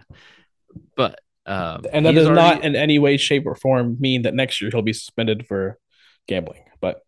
[0.96, 4.62] but um, And that does not in any way, shape, or form mean that next
[4.62, 5.78] year he'll be suspended for
[6.28, 6.62] gambling.
[6.80, 7.02] But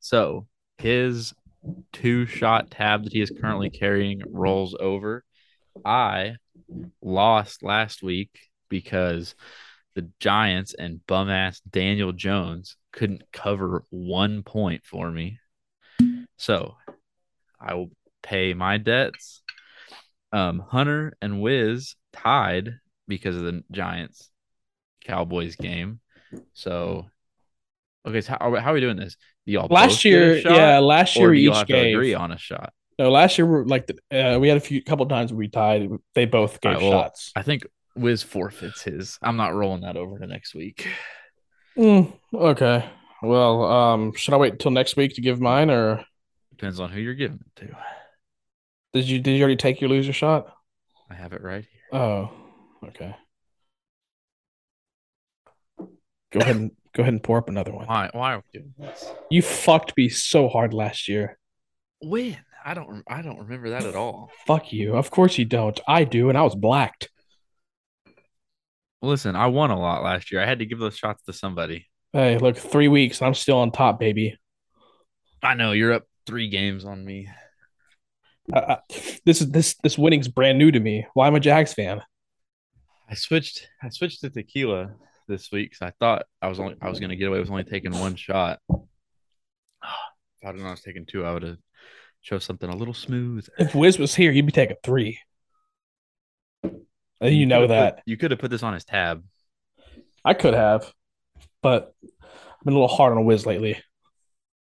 [0.00, 1.34] So his
[1.92, 5.24] two shot tab that he is currently carrying rolls over.
[5.84, 6.36] I
[7.02, 8.30] lost last week
[8.68, 9.34] because
[9.94, 15.38] the Giants and bum ass Daniel Jones couldn't cover one point for me.
[16.36, 16.76] So
[17.60, 17.90] I will
[18.22, 19.42] pay my debts.
[20.32, 22.78] Um, Hunter and Wiz tied
[23.08, 24.30] because of the Giants
[25.04, 26.00] Cowboys game.
[26.52, 27.06] So,
[28.06, 29.16] okay, so how, how are we doing this?
[29.44, 31.96] Do y'all last both get a year, yeah, last year do we y'all each game
[31.96, 32.72] agree on a shot?
[33.00, 35.88] No, last year we were like uh, we had a few couple times we tied.
[36.14, 37.32] They both gave right, well, shots.
[37.34, 37.62] I think
[37.96, 39.18] Wiz forfeits his.
[39.22, 40.86] I'm not rolling that over to next week.
[41.78, 42.84] Mm, okay.
[43.22, 46.04] Well, um, should I wait until next week to give mine, or
[46.50, 47.76] Depends on who you're giving it to.
[48.92, 50.54] did you did you already take your loser shot?
[51.08, 51.98] I have it right here.
[51.98, 52.30] Oh,
[52.84, 53.16] okay.
[56.32, 57.86] Go ahead and go ahead and pour up another one.
[57.86, 58.10] Why?
[58.12, 59.10] Why are we doing this?
[59.30, 61.38] You fucked me so hard last year.
[62.02, 62.36] When?
[62.64, 63.02] I don't.
[63.08, 64.30] I don't remember that at all.
[64.46, 64.96] Fuck you.
[64.96, 65.78] Of course you don't.
[65.88, 67.10] I do, and I was blacked.
[69.02, 70.42] Listen, I won a lot last year.
[70.42, 71.88] I had to give those shots to somebody.
[72.12, 74.36] Hey, look, three weeks, I'm still on top, baby.
[75.42, 77.28] I know you're up three games on me.
[78.52, 78.76] Uh, uh,
[79.24, 81.06] this is this this winning's brand new to me.
[81.14, 82.02] Why am a Jags fan?
[83.08, 83.68] I switched.
[83.82, 84.94] I switched to tequila
[85.28, 86.76] this week because I thought I was only.
[86.82, 88.58] I was gonna get away with only taking one shot.
[90.42, 91.58] If I'd known I was taking two, I would have
[92.22, 93.48] Show something a little smooth.
[93.58, 95.18] If Wiz was here, you'd be taking three.
[96.62, 98.02] And you know that.
[98.06, 99.24] you could have put this on his tab.
[100.24, 100.92] I could have,
[101.62, 103.78] but I've been a little hard on Wiz lately.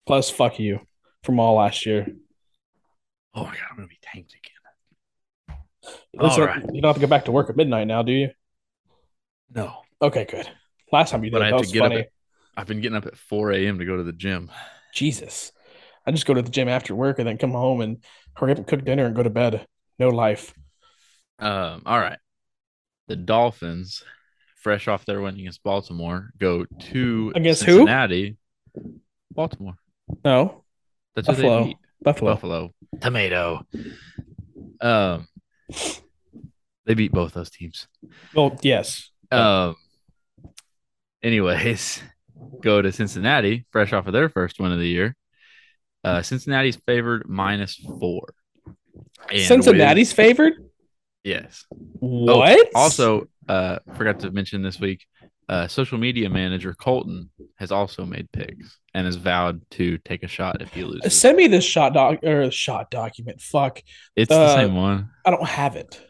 [0.06, 0.80] Plus, fuck you
[1.24, 2.06] from all last year.
[3.34, 5.58] Oh my god, I'm gonna be tanked again.
[6.14, 6.62] Listen, All right.
[6.72, 8.30] You don't have to go back to work at midnight now, do you?
[9.54, 10.48] No, Okay, good.
[10.92, 12.00] Last time you did, but I that have was to get funny.
[12.00, 12.06] up.
[12.06, 12.10] At,
[12.56, 13.78] I've been getting up at 4 a.m.
[13.78, 14.50] to go to the gym.
[14.94, 15.52] Jesus.
[16.08, 18.02] I just go to the gym after work and then come home and
[18.34, 19.66] hurry up and cook dinner and go to bed.
[19.98, 20.54] No life.
[21.38, 22.16] Um, all right.
[23.08, 24.02] The Dolphins,
[24.56, 27.72] fresh off their win against Baltimore, go to Against who?
[27.72, 28.38] Cincinnati.
[29.32, 29.74] Baltimore.
[30.24, 30.64] No.
[31.14, 31.58] That's who Buffalo.
[31.58, 31.76] they beat.
[32.00, 32.32] Buffalo.
[32.32, 32.74] Buffalo.
[33.02, 33.66] Tomato.
[34.80, 35.28] Um,
[36.86, 37.86] they beat both those teams.
[38.34, 39.10] Well, yes.
[39.30, 39.76] Um.
[41.22, 42.02] Anyways,
[42.62, 45.14] go to Cincinnati, fresh off of their first win of the year.
[46.04, 48.34] Uh, Cincinnati's favored minus four.
[49.30, 50.54] And Cincinnati's favored?
[50.58, 50.70] with-
[51.24, 51.66] yes.
[51.72, 52.68] Oh, What?
[52.74, 55.06] Also, uh, forgot to mention this week,
[55.48, 60.28] uh, social media manager Colton has also made picks and has vowed to take a
[60.28, 61.18] shot if he loses.
[61.18, 63.40] send me this shot doc or shot document.
[63.40, 63.82] Fuck.
[64.14, 65.10] It's the uh, same one.
[65.24, 66.00] I don't have it.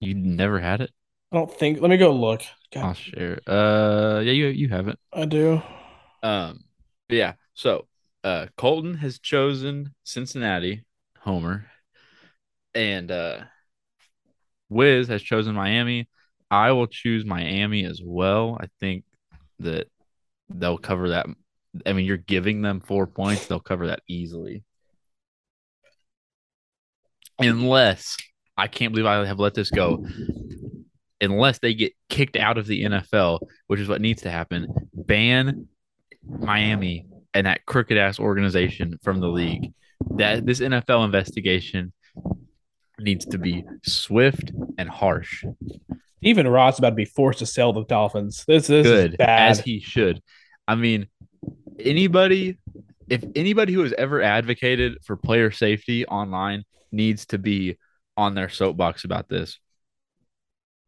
[0.00, 0.90] You never had it.
[1.30, 1.80] I don't think.
[1.80, 2.42] Let me go look.
[2.72, 3.38] God, I'll share.
[3.46, 4.98] Uh, yeah, you you have it.
[5.12, 5.62] I do.
[6.22, 6.64] Um,
[7.08, 7.34] yeah.
[7.54, 7.86] So,
[8.24, 10.84] uh, Colton has chosen Cincinnati,
[11.18, 11.66] Homer,
[12.74, 13.40] and uh,
[14.68, 16.08] Wiz has chosen Miami.
[16.50, 18.58] I will choose Miami as well.
[18.60, 19.04] I think
[19.60, 19.88] that
[20.48, 21.26] they'll cover that.
[21.86, 24.64] I mean, you're giving them four points; they'll cover that easily,
[27.38, 28.16] unless
[28.56, 30.06] I can't believe I have let this go.
[31.22, 35.68] Unless they get kicked out of the NFL, which is what needs to happen, ban
[36.26, 39.72] Miami and that crooked ass organization from the league.
[40.16, 41.92] That this NFL investigation
[42.98, 45.44] needs to be swift and harsh.
[46.22, 48.44] Even Ross about to be forced to sell the Dolphins.
[48.46, 49.50] This, this Good is bad.
[49.50, 50.22] as he should.
[50.68, 51.06] I mean,
[51.78, 52.58] anybody,
[53.08, 57.76] if anybody who has ever advocated for player safety online needs to be
[58.16, 59.58] on their soapbox about this.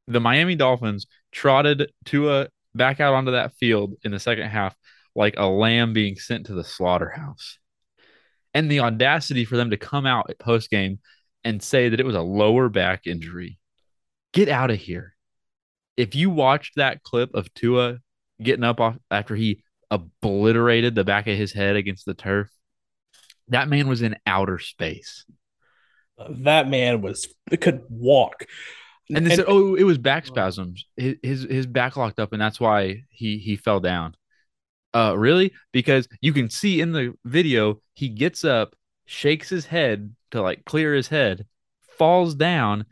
[0.08, 4.74] The Miami Dolphins trotted Tua back out onto that field in the second half
[5.14, 7.58] like a lamb being sent to the slaughterhouse.
[8.54, 10.98] And the audacity for them to come out at post game
[11.44, 13.58] and say that it was a lower back injury.
[14.32, 15.14] Get out of here.
[15.96, 17.98] If you watched that clip of Tua
[18.42, 22.48] getting up off after he obliterated the back of his head against the turf,
[23.48, 25.24] that man was in outer space.
[26.28, 27.28] that man was
[27.60, 28.46] could walk.
[29.14, 30.86] And they said, "Oh, it was back spasms.
[30.96, 34.14] His, his his back locked up, and that's why he he fell down."
[34.94, 35.52] Uh, really?
[35.72, 38.74] Because you can see in the video, he gets up,
[39.06, 41.46] shakes his head to like clear his head,
[41.98, 42.84] falls down,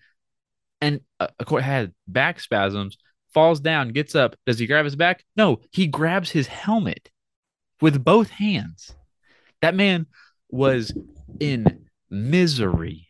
[0.80, 1.28] and uh,
[1.60, 2.96] had back spasms.
[3.32, 4.34] Falls down, gets up.
[4.44, 5.24] Does he grab his back?
[5.36, 7.10] No, he grabs his helmet
[7.80, 8.92] with both hands.
[9.60, 10.06] That man
[10.50, 10.92] was
[11.38, 13.06] in misery.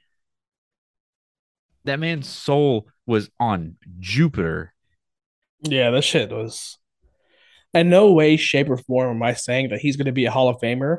[1.85, 4.74] That man's soul was on Jupiter.
[5.62, 6.76] Yeah, that shit was.
[7.73, 10.31] In no way, shape, or form am I saying that he's going to be a
[10.31, 10.99] Hall of Famer,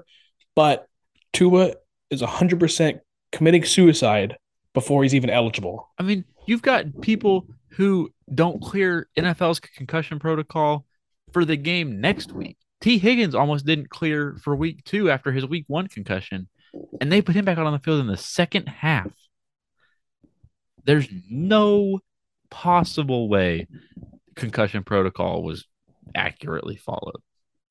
[0.56, 0.88] but
[1.34, 1.74] Tua
[2.10, 3.00] is 100%
[3.32, 4.38] committing suicide
[4.74, 5.90] before he's even eligible.
[5.98, 10.86] I mean, you've got people who don't clear NFL's concussion protocol
[11.34, 12.58] for the game next week.
[12.80, 16.48] Tee Higgins almost didn't clear for week two after his week one concussion,
[17.00, 19.12] and they put him back out on the field in the second half.
[20.84, 22.00] There's no
[22.50, 23.68] possible way
[24.36, 25.66] concussion protocol was
[26.16, 27.22] accurately followed.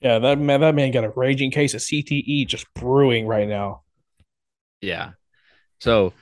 [0.00, 3.82] Yeah, that man, that man got a raging case of CTE just brewing right now.
[4.80, 5.10] Yeah.
[5.80, 6.12] So,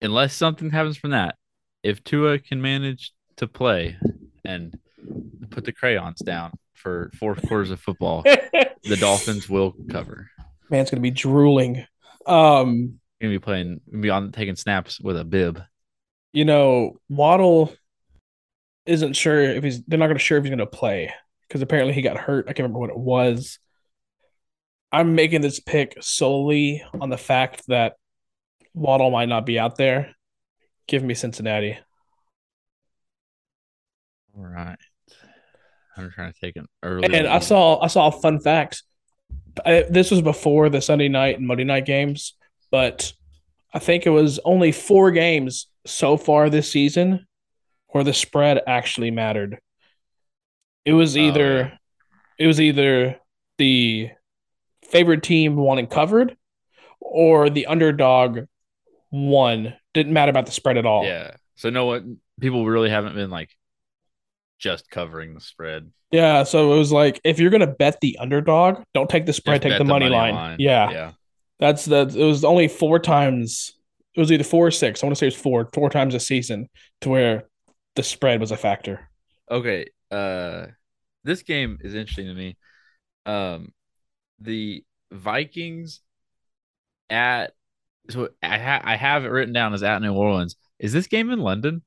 [0.00, 1.36] unless something happens from that,
[1.82, 3.96] if Tua can manage to play
[4.44, 4.78] and
[5.50, 10.30] put the crayons down for four quarters of football, the Dolphins will cover.
[10.70, 11.84] Man's gonna be drooling.
[12.26, 15.60] Um, Gonna be playing, gonna be on taking snaps with a bib.
[16.32, 17.72] you know, Waddle
[18.86, 19.82] isn't sure if he's.
[19.84, 21.12] They're not gonna sure if he's gonna play
[21.48, 22.46] because apparently he got hurt.
[22.46, 23.58] I can't remember what it was.
[24.90, 27.94] I'm making this pick solely on the fact that
[28.74, 30.14] Waddle might not be out there.
[30.86, 31.78] Give me Cincinnati.
[34.36, 34.78] All right.
[35.96, 37.04] I'm trying to take an early.
[37.04, 38.82] And I saw I saw a fun fact.
[39.64, 42.34] I, this was before the Sunday night and Monday night games,
[42.70, 43.12] but
[43.74, 47.26] I think it was only four games so far this season
[47.92, 49.58] where the spread actually mattered.
[50.84, 51.78] It was Oh, either
[52.38, 53.20] it was either
[53.58, 54.10] the
[54.88, 56.36] favorite team wanting covered
[57.00, 58.40] or the underdog
[59.10, 59.74] won.
[59.94, 61.04] Didn't matter about the spread at all.
[61.04, 61.32] Yeah.
[61.56, 62.02] So no what
[62.40, 63.50] people really haven't been like
[64.58, 65.90] just covering the spread.
[66.10, 69.62] Yeah, so it was like if you're gonna bet the underdog, don't take the spread,
[69.62, 70.56] Just take bet the money, line.
[70.58, 71.12] Yeah, Yeah.
[71.58, 72.14] that's that.
[72.14, 73.72] It was only four times.
[74.14, 75.02] It was either four or six.
[75.02, 76.68] I want to say it was four, four times a season
[77.00, 77.44] to where
[77.96, 79.08] the spread was a factor.
[79.50, 79.86] Okay.
[80.10, 80.66] Uh
[81.24, 82.56] this game is interesting to me.
[83.26, 83.72] Um
[84.40, 86.00] the Vikings
[87.10, 87.52] at
[88.10, 90.56] so I ha- I have it written down as at New Orleans.
[90.78, 91.82] Is this game in London?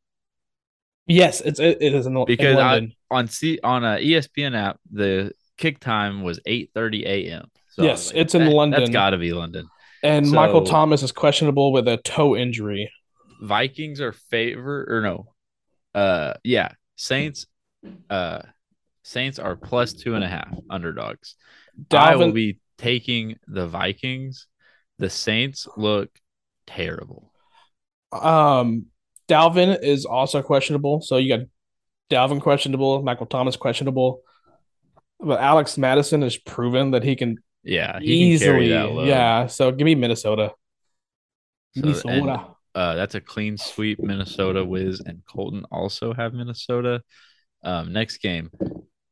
[1.08, 2.94] Yes, it's it, it is in, in Because I- London.
[3.12, 7.52] On C on a ESPN app, the kick time was 8:30 a.m.
[7.70, 8.80] So Yes, it's in London.
[8.80, 9.68] That's got to be London.
[10.04, 12.90] and Michael Thomas is questionable with a toe injury.
[13.42, 15.28] Vikings are favor or no?
[15.96, 17.48] Uh, yeah, Saints.
[18.10, 18.42] Uh,
[19.04, 21.36] Saints are plus two and a half underdogs.
[21.92, 24.48] I will be taking the Vikings.
[25.00, 26.10] The Saints look
[26.68, 27.32] terrible.
[28.12, 28.88] um,
[29.28, 31.02] Dalvin is also questionable.
[31.02, 31.48] So you got
[32.12, 34.22] Dalvin questionable, Michael Thomas questionable,
[35.20, 38.70] but Alex Mattison has proven that he can Yeah, he can carry easily.
[38.70, 39.08] that load.
[39.08, 40.52] Yeah, so give me Minnesota.
[41.76, 42.55] So, Minnesota.
[42.76, 44.00] Uh, that's a clean sweep.
[44.00, 47.02] Minnesota, Wiz, and Colton also have Minnesota.
[47.64, 48.52] Um, next game,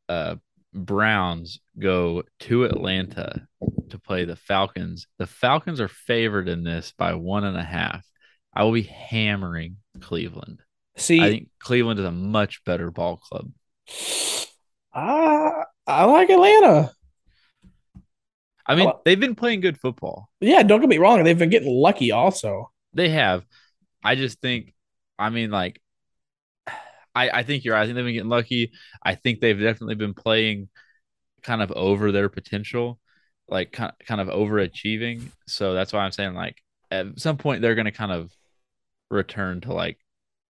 [0.10, 0.36] uh,
[0.73, 3.47] Browns go to Atlanta
[3.89, 5.08] to play the Falcons.
[5.17, 8.06] The Falcons are favored in this by one and a half.
[8.54, 10.62] I will be hammering Cleveland.
[10.97, 13.49] See, I think Cleveland is a much better ball club.
[14.93, 16.91] I I like Atlanta.
[18.65, 20.30] I mean, they've been playing good football.
[20.39, 21.23] Yeah, don't get me wrong.
[21.23, 22.71] They've been getting lucky also.
[22.93, 23.45] They have.
[24.03, 24.73] I just think,
[25.17, 25.82] I mean, like,
[27.15, 27.84] I, I think you're right.
[27.84, 28.71] I think they've been getting lucky.
[29.03, 30.69] I think they've definitely been playing
[31.43, 32.99] kind of over their potential,
[33.47, 35.29] like kind kind of overachieving.
[35.47, 36.58] So that's why I'm saying, like,
[36.91, 38.32] at some point they're going to kind of
[39.12, 39.97] return to like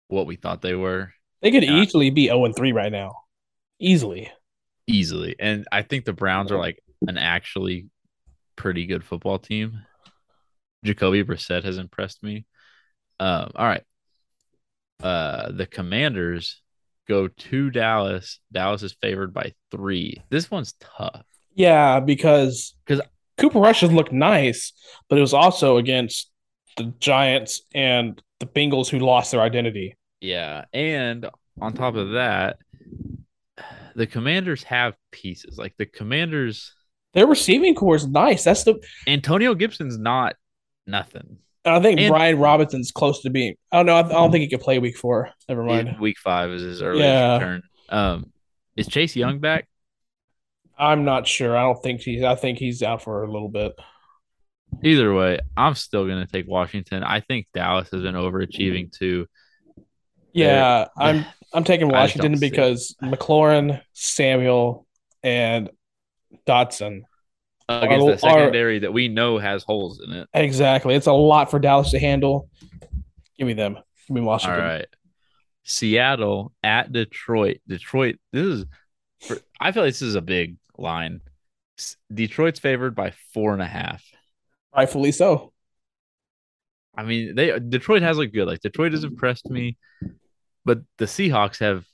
[0.08, 1.82] what we thought they were They could Yeah.
[1.82, 3.14] easily be 0 and 3 right now.
[3.80, 4.32] Easily.
[4.88, 5.36] easily.
[5.40, 7.88] And I think the Browns are like an actually
[8.56, 9.82] pretty good football team.
[10.84, 12.46] Jacoby Brissett has impressed me.
[13.20, 13.84] Um, all right.
[15.02, 16.62] Uh, the Commanders
[17.08, 18.40] go to Dallas.
[18.52, 20.24] Dallas is favored by three.
[20.30, 21.24] This one's tough.
[21.56, 23.02] Yeah, because because
[23.38, 24.74] Cooper Rush has looked nice,
[25.10, 26.32] but it was also against
[26.78, 29.96] the Giants and the Bengals who lost their identity.
[30.22, 32.58] Yeah, and on top of that,
[33.96, 35.58] the Commanders have pieces.
[35.58, 36.74] Like the Commanders,
[37.14, 38.44] Their receiving core is nice.
[38.44, 40.36] That's the Antonio Gibson's not
[40.88, 41.38] nothing.
[41.66, 43.56] I think And- Brian Robinson's close to being.
[43.72, 45.30] Oh no, I, I don't think he could play week four.
[45.48, 45.98] Never mind.
[46.00, 47.34] Week five is his earliest Yeah.
[47.36, 47.64] return.
[47.90, 48.32] Um,
[48.76, 49.68] is Chase Young back?
[50.78, 51.56] I'm not sure.
[51.56, 52.24] I don't think he's.
[52.24, 53.74] I think he's out for a little bit.
[54.84, 57.04] Either way, I'm still gonna take Washington.
[57.04, 59.28] I think Dallas has been overachieving too.
[60.34, 61.26] Yeah, I'm.
[61.54, 64.88] I'm taking I just don't Washington because McLaurin, Samuel,
[65.22, 65.70] and
[66.48, 67.02] Dotson.
[67.70, 70.28] Against the secondary that we know has holes in it.
[70.34, 70.96] Exactly.
[70.96, 72.50] It's a lot for Dallas to handle.
[73.38, 73.76] Give me them.
[74.08, 74.60] Give me Washington.
[74.60, 74.86] right.
[75.64, 77.62] Seattle at Detroit.
[77.68, 78.66] Detroit, this is
[79.22, 81.22] for, I feel like this is a big line.
[82.14, 84.04] Detroit's favored by four and a half.
[84.76, 85.54] Rightfully so.
[86.96, 88.48] I mean, they Detroit has looked good.
[88.48, 89.78] Like Detroit has impressed me,
[90.66, 91.86] but the Seahawks have,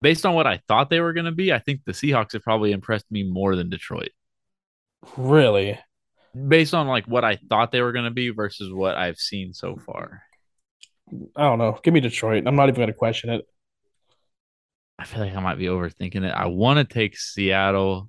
[0.00, 2.42] based on what I thought they were going to be, I think the Seahawks have
[2.42, 4.10] probably impressed me more than Detroit,
[5.16, 5.78] Really.
[6.48, 9.52] based on like what I thought they were going to be versus what I've seen
[9.52, 10.22] so far.
[11.36, 11.78] I don't know.
[11.82, 12.44] Give me Detroit.
[12.46, 13.44] I'm not even going to question it.
[14.98, 16.32] I feel like I might be overthinking it.
[16.32, 18.08] I want to take Seattle,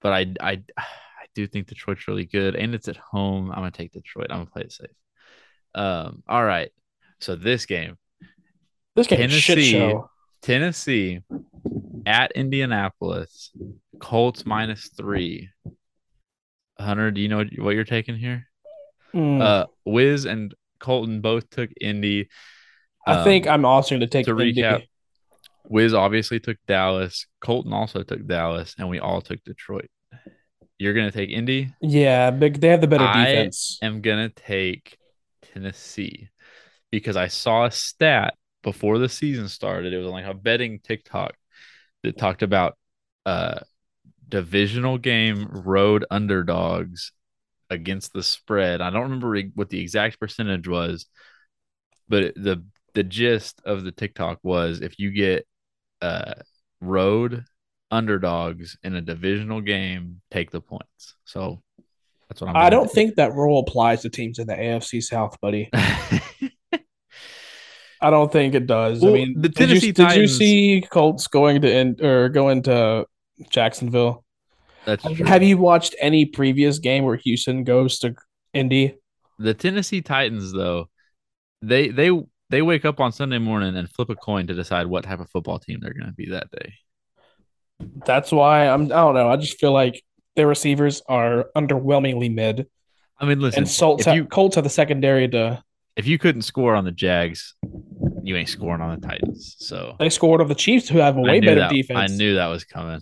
[0.00, 3.50] but I I I do think Detroit's really good, and it's at home.
[3.50, 4.28] I'm gonna take Detroit.
[4.30, 4.90] I'm gonna play it safe.
[5.74, 6.22] Um.
[6.28, 6.70] All right.
[7.20, 7.98] So this game,
[8.94, 9.94] This game Tennessee.
[10.42, 11.20] Tennessee
[12.06, 13.50] at Indianapolis,
[14.00, 15.50] Colts minus three.
[16.78, 18.46] Hunter, do you know what you're taking here?
[19.12, 19.42] Mm.
[19.42, 22.28] Uh, Wiz and Colton both took Indy.
[23.06, 24.62] I think um, I'm also going to take to Indy.
[24.62, 24.84] recap,
[25.68, 27.26] Wiz obviously took Dallas.
[27.40, 29.90] Colton also took Dallas, and we all took Detroit.
[30.78, 31.74] You're gonna take Indy.
[31.80, 32.60] Yeah, big.
[32.60, 33.78] They have the better defense.
[33.82, 34.96] I'm gonna take
[35.42, 36.28] Tennessee
[36.92, 39.92] because I saw a stat before the season started.
[39.92, 41.34] It was on like a betting TikTok
[42.02, 42.76] that talked about
[43.26, 43.60] uh
[44.28, 47.12] divisional game road underdogs
[47.70, 48.80] against the spread.
[48.80, 51.06] I don't remember re- what the exact percentage was,
[52.08, 55.46] but the the gist of the TikTok was if you get
[56.02, 56.34] uh
[56.80, 57.44] road
[57.90, 61.14] underdogs in a divisional game, take the points.
[61.24, 61.62] So
[62.28, 62.56] That's what I'm.
[62.56, 62.94] I don't do.
[62.94, 65.70] think that rule applies to teams in the AFC South, buddy.
[68.00, 69.00] I don't think it does.
[69.00, 72.28] Well, I mean, the did you, Tennessee did you see Colts going to in, or
[72.28, 73.06] going to
[73.50, 74.24] Jacksonville?
[74.84, 75.26] That's true.
[75.26, 78.14] Have you watched any previous game where Houston goes to
[78.54, 78.96] Indy?
[79.38, 80.88] the Tennessee Titans though?
[81.62, 82.10] They they
[82.50, 85.30] they wake up on Sunday morning and flip a coin to decide what type of
[85.30, 86.74] football team they're going to be that day.
[88.06, 88.84] That's why I'm.
[88.84, 89.28] I don't know.
[89.28, 90.02] I just feel like
[90.36, 92.68] their receivers are underwhelmingly mid,
[93.20, 95.62] I mean, listen, and Colts if have, Colts have the secondary to.
[95.98, 97.54] If you couldn't score on the Jags,
[98.22, 99.56] you ain't scoring on the Titans.
[99.58, 102.12] So They scored of the Chiefs, who have a way better that- defense.
[102.12, 103.00] I knew that was coming.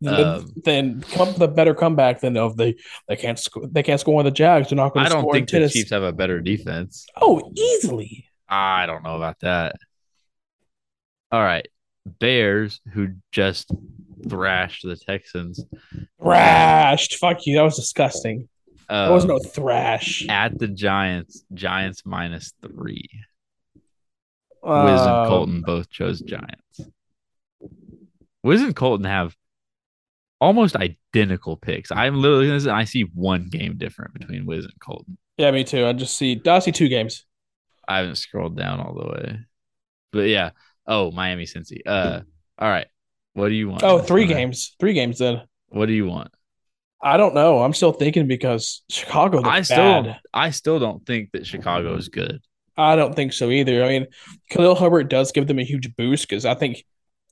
[0.00, 2.74] Then, um, then come a better comeback than of the
[3.06, 3.68] they can't score.
[3.70, 4.68] They can't score on the Jags.
[4.68, 5.10] They're not going to.
[5.12, 5.68] I don't think in the.
[5.68, 7.06] Chiefs have a better defense.
[7.20, 8.26] Oh, easily.
[8.48, 9.76] I don't know about that.
[11.30, 11.68] All right.
[12.18, 13.70] Bears, who just
[14.28, 15.64] thrashed the Texans.
[16.20, 17.14] Thrashed.
[17.16, 17.56] Fuck you.
[17.56, 18.48] That was disgusting.
[18.92, 20.26] Uh, There was no thrash.
[20.28, 23.08] at the Giants, Giants minus three.
[24.62, 26.80] Wiz and Um, Colton both chose Giants.
[28.42, 29.34] Wiz and Colton have
[30.40, 31.90] almost identical picks.
[31.90, 35.16] I'm literally I see one game different between Wiz and Colton.
[35.38, 35.86] Yeah, me too.
[35.86, 36.40] I just see.
[36.46, 37.24] I see two games.
[37.88, 39.38] I haven't scrolled down all the way.
[40.12, 40.50] But yeah.
[40.86, 41.80] Oh, Miami Cincy.
[41.86, 42.20] Uh
[42.58, 42.86] all right.
[43.34, 43.82] What do you want?
[43.82, 44.76] Oh, three Uh, games.
[44.78, 45.42] Three games then.
[45.68, 46.32] What do you want?
[47.02, 47.62] I don't know.
[47.62, 49.42] I'm still thinking because Chicago.
[49.44, 50.20] I still bad.
[50.32, 52.40] I still don't think that Chicago is good.
[52.76, 53.84] I don't think so either.
[53.84, 54.06] I mean,
[54.50, 56.84] Khalil Herbert does give them a huge boost because I think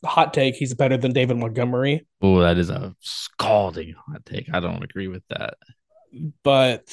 [0.05, 2.07] hot take he's better than David Montgomery.
[2.21, 4.53] Oh, that is a scalding hot take.
[4.53, 5.55] I don't agree with that.
[6.43, 6.89] but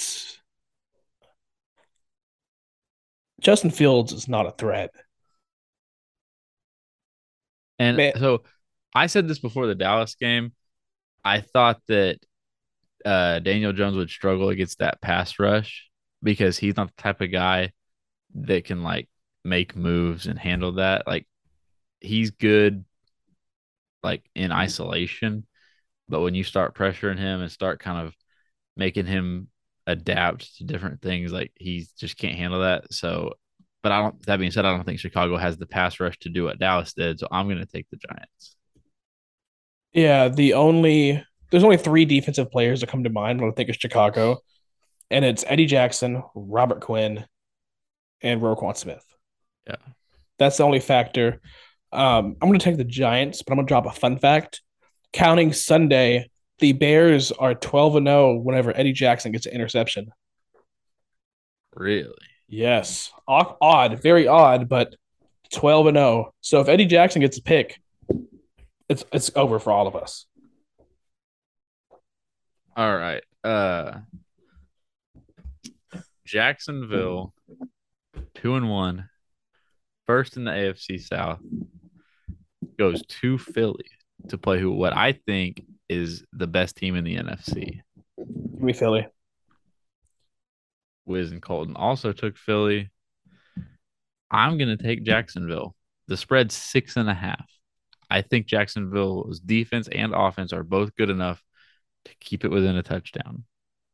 [3.41, 4.91] Justin Fields is not a threat.
[7.79, 8.13] And Man.
[8.17, 8.43] so
[8.93, 10.53] I said this before the Dallas game.
[11.23, 12.19] I thought that
[13.05, 15.89] uh, Daniel Jones would struggle against that pass rush
[16.23, 17.71] because he's not the type of guy
[18.35, 19.09] that can like
[19.43, 21.07] make moves and handle that.
[21.07, 21.27] Like
[21.99, 22.85] he's good
[24.03, 25.45] like in isolation,
[26.09, 28.13] but when you start pressuring him and start kind of
[28.75, 29.49] making him
[29.85, 32.93] adapt to different things, like he just can't handle that.
[32.93, 33.33] So
[33.83, 36.29] but I don't that being said, I don't think Chicago has the pass rush to
[36.29, 37.19] do what Dallas did.
[37.19, 38.55] So I'm gonna take the Giants.
[39.93, 43.69] Yeah, the only there's only three defensive players that come to mind when I think
[43.69, 44.39] of Chicago,
[45.09, 47.25] and it's Eddie Jackson, Robert Quinn,
[48.21, 49.03] and Roquan Smith.
[49.67, 49.75] Yeah.
[50.39, 51.41] That's the only factor.
[51.91, 54.61] Um, I'm going to take the Giants, but I'm going to drop a fun fact.
[55.13, 56.29] Counting Sunday,
[56.59, 60.11] the Bears are 12 and 0 whenever Eddie Jackson gets an interception.
[61.73, 62.13] Really?
[62.47, 63.11] Yes.
[63.27, 64.95] Odd, odd, very odd, but
[65.53, 66.33] 12 and 0.
[66.41, 67.79] So if Eddie Jackson gets a pick,
[68.89, 70.26] it's it's over for all of us.
[72.77, 73.23] All right.
[73.43, 73.99] Uh
[76.25, 77.33] Jacksonville,
[78.35, 79.09] two and one,
[80.05, 81.39] first in the AFC South,
[82.77, 83.85] goes to Philly
[84.27, 87.81] to play who what I think is the best team in the NFC.
[88.17, 89.07] Give me Philly.
[91.05, 92.91] Wiz and Colton also took Philly.
[94.29, 95.73] I'm gonna take Jacksonville.
[96.07, 97.49] The spread's six and a half.
[98.09, 101.41] I think Jacksonville's defense and offense are both good enough
[102.07, 103.43] to keep it within a touchdown.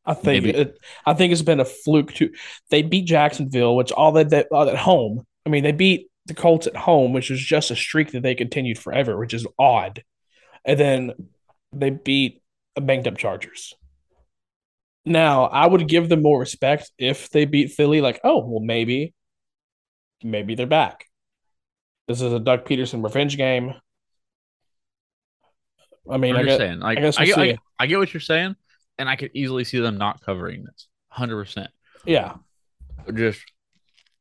[0.06, 0.58] I think Maybe.
[0.58, 2.32] it, I think it's been a fluke too.
[2.70, 5.26] They beat Jacksonville, which all that that at home.
[5.46, 8.34] I mean, they beat the Colts at home, which is just a streak that they
[8.34, 10.02] continued forever, which is odd.
[10.64, 11.12] And then
[11.72, 12.42] they beat
[12.76, 13.74] a banged up Chargers.
[15.04, 18.00] Now, I would give them more respect if they beat Philly.
[18.00, 19.12] Like, oh, well, maybe,
[20.22, 21.06] maybe they're back.
[22.08, 23.74] This is a Doug Pederson revenge game.
[26.10, 28.12] I mean, I get, saying, like, I, guess we'll get, I, get, I get what
[28.14, 28.56] you're saying,
[28.98, 31.68] and I could easily see them not covering this 100%.
[32.04, 32.34] yeah,
[33.14, 33.40] Just,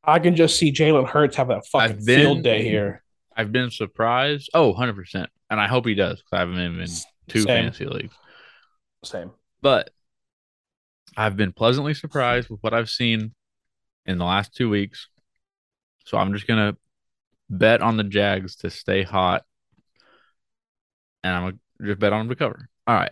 [0.04, 3.04] I can just see Jalen Hurts have that fucking been- field day here.
[3.36, 4.52] I've been surprised.
[4.54, 5.26] Oh, 100%.
[5.50, 6.88] And I hope he does because I haven't been in
[7.28, 7.48] two Same.
[7.48, 8.14] fantasy leagues.
[9.04, 9.32] Same.
[9.62, 9.90] But
[11.18, 13.34] I've been pleasantly surprised with what I've seen
[14.06, 15.08] in the last two weeks.
[16.06, 16.78] So I'm just going to
[17.50, 19.44] bet on the Jags to stay hot.
[21.24, 22.69] And I'm just bet on them to cover.
[22.88, 23.11] All right.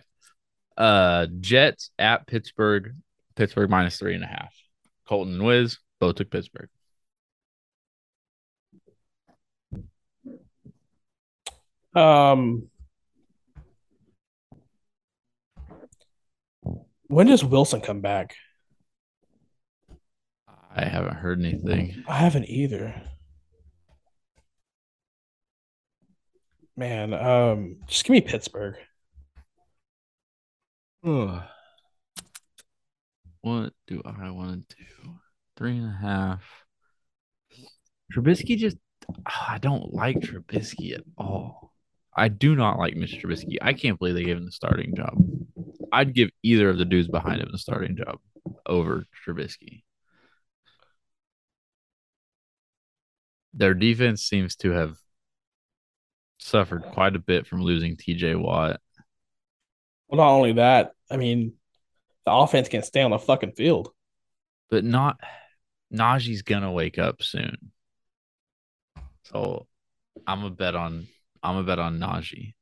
[0.76, 2.94] Uh Jets at Pittsburgh.
[3.36, 4.54] Pittsburgh minus three and a half.
[5.06, 6.68] Colton and Wiz both took Pittsburgh.
[11.94, 12.70] Um,
[17.08, 18.34] when does Wilson come back?
[20.74, 22.02] I haven't heard anything.
[22.08, 22.94] I haven't either.
[26.76, 28.76] Man, um, just give me Pittsburgh.
[33.42, 35.14] What do I want to do?
[35.56, 36.64] Three and a half.
[38.14, 38.76] Trubisky just,
[39.10, 41.72] oh, I don't like Trubisky at all.
[42.14, 43.20] I do not like Mr.
[43.20, 43.56] Trubisky.
[43.60, 45.14] I can't believe they gave him the starting job.
[45.92, 48.18] I'd give either of the dudes behind him the starting job
[48.66, 49.82] over Trubisky.
[53.54, 54.96] Their defense seems to have
[56.42, 58.80] suffered quite a bit from losing TJ Watt.
[60.08, 61.54] Well, not only that, I mean,
[62.26, 63.90] the offense can't stay on the fucking field.
[64.70, 65.20] But not
[65.92, 67.72] Najee's gonna wake up soon.
[69.24, 69.66] So
[70.26, 71.06] I'm a bet on
[71.42, 72.54] I'm a bet on Najee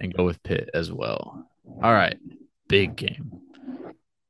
[0.00, 1.48] and go with Pitt as well.
[1.82, 2.16] All right.
[2.68, 3.40] Big game.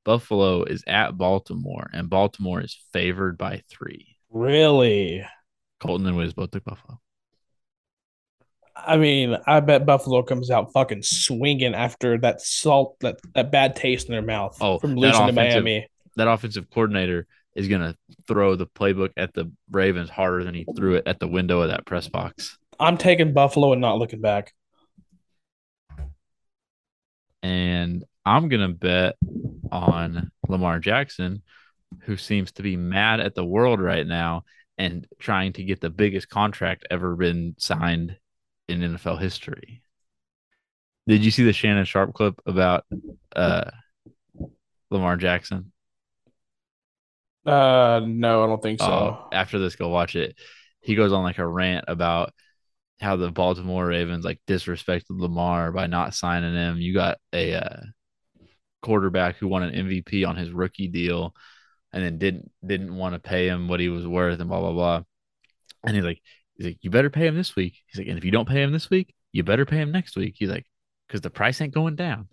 [0.04, 4.16] Buffalo is at Baltimore, and Baltimore is favored by three.
[4.30, 5.22] Really?
[5.80, 6.98] Colton and Wiz both took Buffalo.
[8.86, 13.76] I mean, I bet Buffalo comes out fucking swinging after that salt, that, that bad
[13.76, 15.86] taste in their mouth Oh, from losing to Miami.
[16.16, 20.94] That offensive coordinator is gonna throw the playbook at the Ravens harder than he threw
[20.94, 22.56] it at the window of that press box.
[22.78, 24.52] I'm taking Buffalo and not looking back.
[27.42, 29.16] And I'm gonna bet
[29.72, 31.42] on Lamar Jackson,
[32.02, 34.44] who seems to be mad at the world right now
[34.76, 38.16] and trying to get the biggest contract ever been signed
[38.68, 39.82] in NFL history.
[41.06, 42.84] Did you see the Shannon Sharpe clip about
[43.34, 43.70] uh,
[44.90, 45.72] Lamar Jackson?
[47.46, 48.86] Uh, no, I don't think so.
[48.86, 50.36] Oh, after this, go watch it.
[50.80, 52.34] He goes on like a rant about
[53.00, 56.78] how the Baltimore Ravens like disrespected Lamar by not signing him.
[56.78, 57.80] You got a uh,
[58.82, 61.34] quarterback who won an MVP on his rookie deal,
[61.92, 64.72] and then didn't didn't want to pay him what he was worth, and blah blah
[64.72, 65.02] blah.
[65.86, 66.20] And he's like,
[66.58, 67.78] he's like, you better pay him this week.
[67.86, 70.16] He's like, and if you don't pay him this week, you better pay him next
[70.16, 70.34] week.
[70.36, 70.66] He's like,
[71.06, 72.28] because the price ain't going down.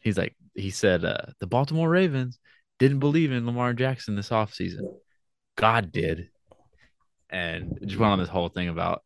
[0.00, 2.38] He's like, he said, uh, the Baltimore Ravens
[2.78, 4.82] didn't believe in Lamar Jackson this offseason.
[5.56, 6.28] God did.
[7.30, 9.02] And just went on this whole thing about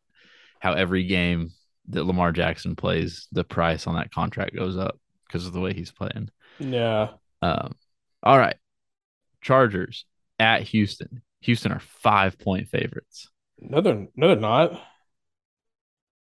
[0.59, 1.51] how every game
[1.89, 5.73] that Lamar Jackson plays, the price on that contract goes up because of the way
[5.73, 6.29] he's playing.
[6.59, 7.09] Yeah.
[7.41, 7.75] Um,
[8.23, 8.55] all right.
[9.41, 10.05] Chargers
[10.39, 11.21] at Houston.
[11.41, 13.29] Houston are five point favorites.
[13.59, 14.79] No, they're, no, they're not.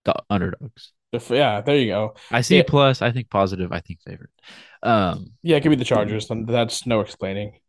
[0.06, 0.92] The underdogs.
[1.30, 2.16] Yeah, there you go.
[2.30, 2.64] I see Yeah.
[2.68, 4.30] plus, I think positive, I think favorite.
[4.84, 6.28] Um, Yeah, give me the Chargers.
[6.30, 7.60] That's no explaining.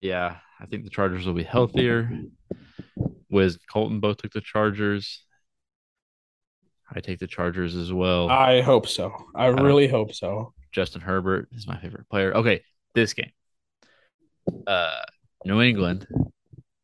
[0.00, 2.10] yeah, I think the Chargers will be healthier.
[3.30, 5.22] Wiz Colton both took the Chargers.
[6.90, 8.30] I take the Chargers as well.
[8.30, 9.12] I hope so.
[9.34, 10.54] I don't- really hope so.
[10.72, 12.34] Justin Herbert is my favorite player.
[12.34, 12.62] Okay,
[12.94, 13.32] this game.
[14.66, 15.02] Uh
[15.44, 16.06] New England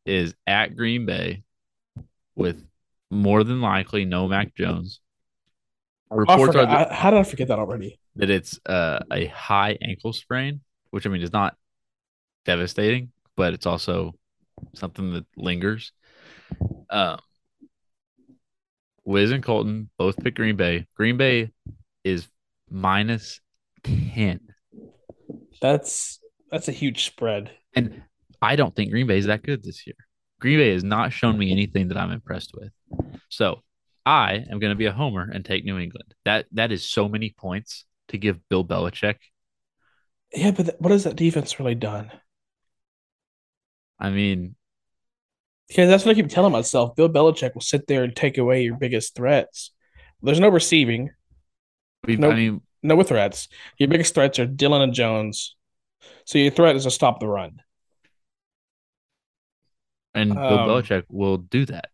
[0.05, 1.43] is at Green Bay
[2.35, 2.63] with
[3.09, 4.99] more than likely no Mac Jones.
[6.09, 7.99] Reports are that, I- how did I forget that already?
[8.17, 11.57] that it's uh, a high ankle sprain, which I mean is not
[12.45, 14.13] devastating, but it's also
[14.73, 15.91] something that lingers.
[16.89, 17.19] Um,
[19.03, 20.87] Wiz and Colton both pick Green Bay.
[20.95, 21.51] Green Bay
[22.03, 22.27] is
[22.69, 23.41] minus
[23.83, 24.39] 10.
[25.61, 26.19] That's
[26.51, 27.51] that's a huge spread.
[27.73, 28.03] And
[28.45, 29.95] I don't think Green Bay is that good this year.
[30.39, 32.71] Green Bay has not shown me anything that I'm impressed with.
[33.29, 33.63] So
[34.05, 36.13] I am going to be a homer and take New England.
[36.25, 39.15] That that is so many points to give Bill Belichick.
[40.31, 42.11] Yeah, but th- what has that defense really done?
[43.99, 44.55] I mean,
[45.67, 46.95] Because that's what I keep telling myself.
[46.95, 49.71] Bill Belichick will sit there and take away your biggest threats.
[50.21, 51.09] There's no receiving,
[52.05, 52.33] we Nope.
[52.33, 53.47] I mean, no threats.
[53.79, 55.55] Your biggest threats are Dylan and Jones.
[56.25, 57.61] So your threat is to stop the run.
[60.15, 61.89] And Bill Um, Belichick will do that.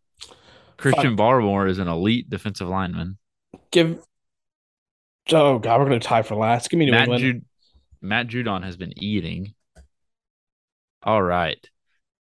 [0.78, 3.18] Christian Barmore is an elite defensive lineman.
[3.72, 4.02] Give.
[5.32, 6.70] Oh God, we're gonna tie for last.
[6.70, 7.24] Give me New Matt England.
[7.24, 7.46] Jud-
[8.02, 9.54] Matt Judon has been eating.
[11.04, 11.60] All right.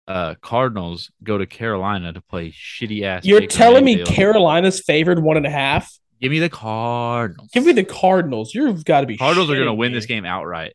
[0.08, 3.24] Uh Cardinals go to Carolina to play shitty ass.
[3.26, 5.92] You're telling me Carolina's favored one and a half?
[6.20, 7.50] Give me the Cardinals.
[7.54, 8.54] Give me the Cardinals.
[8.54, 9.18] You've got to be.
[9.18, 10.74] Cardinals are going to win this game outright.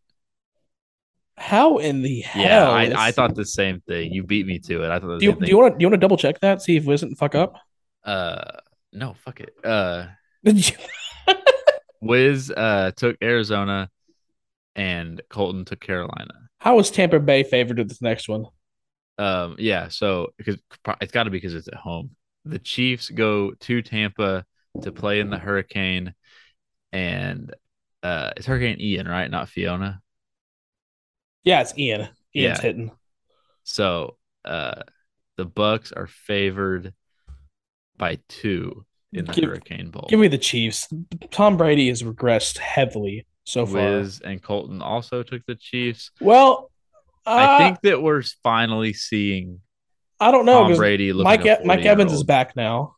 [1.39, 2.43] How in the hell?
[2.43, 4.13] Yeah, I, I thought the same thing.
[4.13, 4.91] You beat me to it.
[4.91, 6.63] I thought Do you, do you want to do you want to double check that?
[6.63, 7.55] See if Wiz didn't fuck up.
[8.05, 8.59] uh,
[8.93, 9.55] no, fuck it.
[9.63, 10.07] Uh,
[12.01, 13.91] Wiz uh took Arizona,
[14.75, 16.33] and Colton took Carolina.
[16.59, 18.47] How is Tampa Bay favored to this next one?
[19.19, 19.89] Um, yeah.
[19.89, 20.59] So because
[21.01, 22.11] it's got to be because it's at home.
[22.45, 24.45] The Chiefs go to Tampa
[24.83, 26.15] to play in the hurricane,
[26.93, 27.55] and
[28.03, 29.31] uh, it's Hurricane Ian, right?
[29.31, 30.01] Not Fiona.
[31.47, 32.03] Yeah, it's Ian.
[32.03, 32.61] Ian's Yeah.
[32.61, 32.91] hitting.
[33.63, 34.83] So uh,
[35.37, 36.93] the Bucks are favored
[37.97, 40.07] by two in the Give- Hurricane Bowl.
[40.11, 40.89] Give me the Chiefs.
[41.31, 43.27] Tom Brady has regressed heavily.
[43.45, 43.75] so far.
[43.77, 46.11] Wiz and Colton also took the Chiefs.
[46.21, 46.71] Well,
[47.25, 49.61] I uh, think that we're finally seeing
[50.19, 52.97] I don't know Tom Brady Mike E- Mike Evans is back now.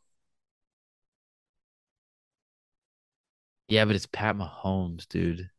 [3.67, 5.49] Yeah, but it's Pat Mahomes, dude.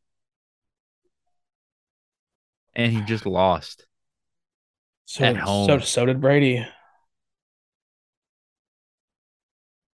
[2.74, 3.86] And he just lost.
[5.06, 5.66] So, At home.
[5.66, 6.64] so so did Brady.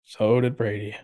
[0.06, 0.96] So did Brady.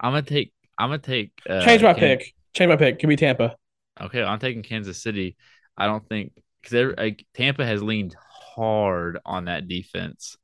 [0.00, 0.52] I'm gonna take.
[0.78, 1.32] I'm gonna take.
[1.48, 2.34] Uh, Change my Kan- pick.
[2.54, 2.98] Change my pick.
[2.98, 3.56] Give me Tampa.
[4.00, 5.36] Okay, I'm taking Kansas City.
[5.76, 6.32] I don't think
[6.62, 8.14] because like, Tampa has leaned
[8.54, 10.36] hard on that defense,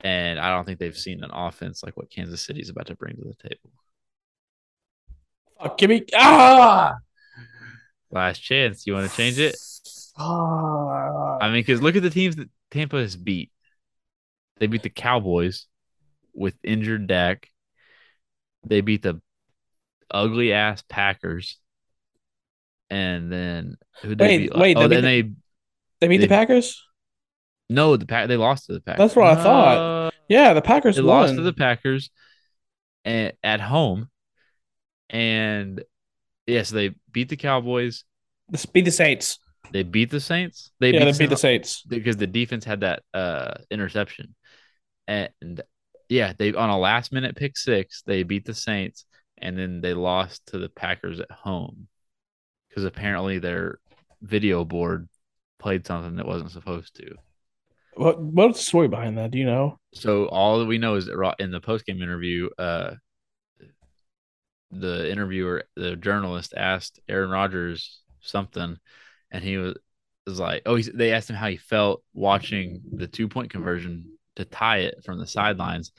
[0.00, 2.96] and I don't think they've seen an offense like what Kansas City is about to
[2.96, 3.70] bring to the table.
[5.60, 6.94] Fuck, give me ah.
[8.10, 8.86] Last chance.
[8.86, 9.56] You want to change it?
[10.18, 13.50] I mean, because look at the teams that Tampa has beat.
[14.58, 15.66] They beat the Cowboys
[16.34, 17.48] with injured Dak.
[18.66, 19.20] They beat the
[20.10, 21.58] ugly ass Packers.
[22.90, 24.56] And then who they Wait, beat?
[24.58, 25.34] wait, oh, they then beat they
[26.00, 26.82] They beat the Packers.
[27.68, 28.98] no the pack they lost to the Packers.
[28.98, 30.12] That's what I thought.
[30.28, 31.20] Yeah, the Packers they won.
[31.20, 32.10] lost to the Packers
[33.04, 34.08] at, at home.
[35.08, 35.82] And
[36.50, 38.04] yes, they beat the Cowboys.
[38.72, 39.38] Beat the Saints.
[39.72, 40.72] They beat the Saints.
[40.80, 41.82] They yeah, beat they beat the Saints.
[41.82, 44.34] because the defense had that uh interception.
[45.06, 45.62] And
[46.08, 49.04] yeah, they on a last minute pick six, they beat the Saints
[49.38, 51.88] and then they lost to the Packers at home.
[52.68, 53.78] Because apparently their
[54.22, 55.08] video board
[55.58, 57.14] played something that wasn't supposed to.
[57.94, 59.30] What what's the story behind that?
[59.30, 59.78] Do you know?
[59.94, 62.92] So all that we know is that in the post game interview, uh
[64.70, 68.78] the interviewer, the journalist asked Aaron Rodgers something,
[69.30, 69.76] and he was
[70.26, 74.44] was like, "Oh, they asked him how he felt watching the two point conversion to
[74.44, 75.92] tie it from the sidelines,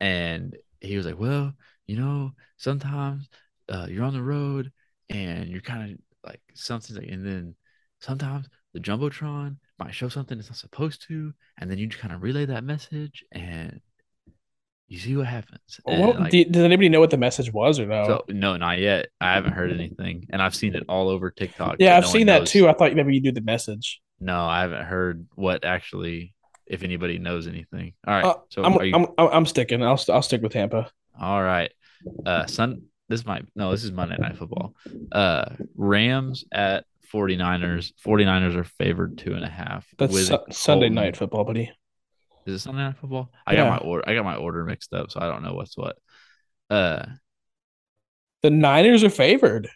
[0.00, 1.54] and he was like, "Well,
[1.86, 3.28] you know, sometimes
[3.68, 4.72] uh, you're on the road
[5.10, 7.54] and you're kind of like something, and then
[8.00, 12.14] sometimes the jumbotron might show something it's not supposed to, and then you just kind
[12.14, 13.80] of relay that message and."
[14.92, 15.80] You see what happens.
[15.84, 18.04] What, like, do- does anybody know what the message was or no?
[18.04, 19.06] so no, not yet.
[19.22, 21.76] I haven't heard anything, and I've seen it all over TikTok.
[21.78, 22.50] yeah, I've no seen that knows.
[22.50, 22.68] too.
[22.68, 24.02] I thought maybe you do the message.
[24.20, 26.34] No, I haven't heard what actually,
[26.66, 27.94] if anybody knows anything.
[28.06, 29.82] All right, Uh, so I'm, you I'm I'm sticking.
[29.82, 30.90] I'll I'll stick with Tampa.
[31.18, 31.70] all right?
[32.26, 32.82] Uh, Sun.
[33.08, 33.70] This might no.
[33.70, 34.74] This is Monday Night Football.
[35.10, 36.84] Uh, Rams at
[37.14, 37.92] 49ers.
[38.06, 39.86] 49ers are favored two and a half.
[39.96, 41.70] That's Su- Sunday night football, buddy.
[42.46, 43.30] Is it Sunday Night Football?
[43.46, 43.64] I Yeah.
[43.64, 44.08] got my order.
[44.08, 45.96] I got my order mixed up, so I don't know what's what.
[46.70, 47.04] Uh,
[48.42, 49.68] The Niners are favored.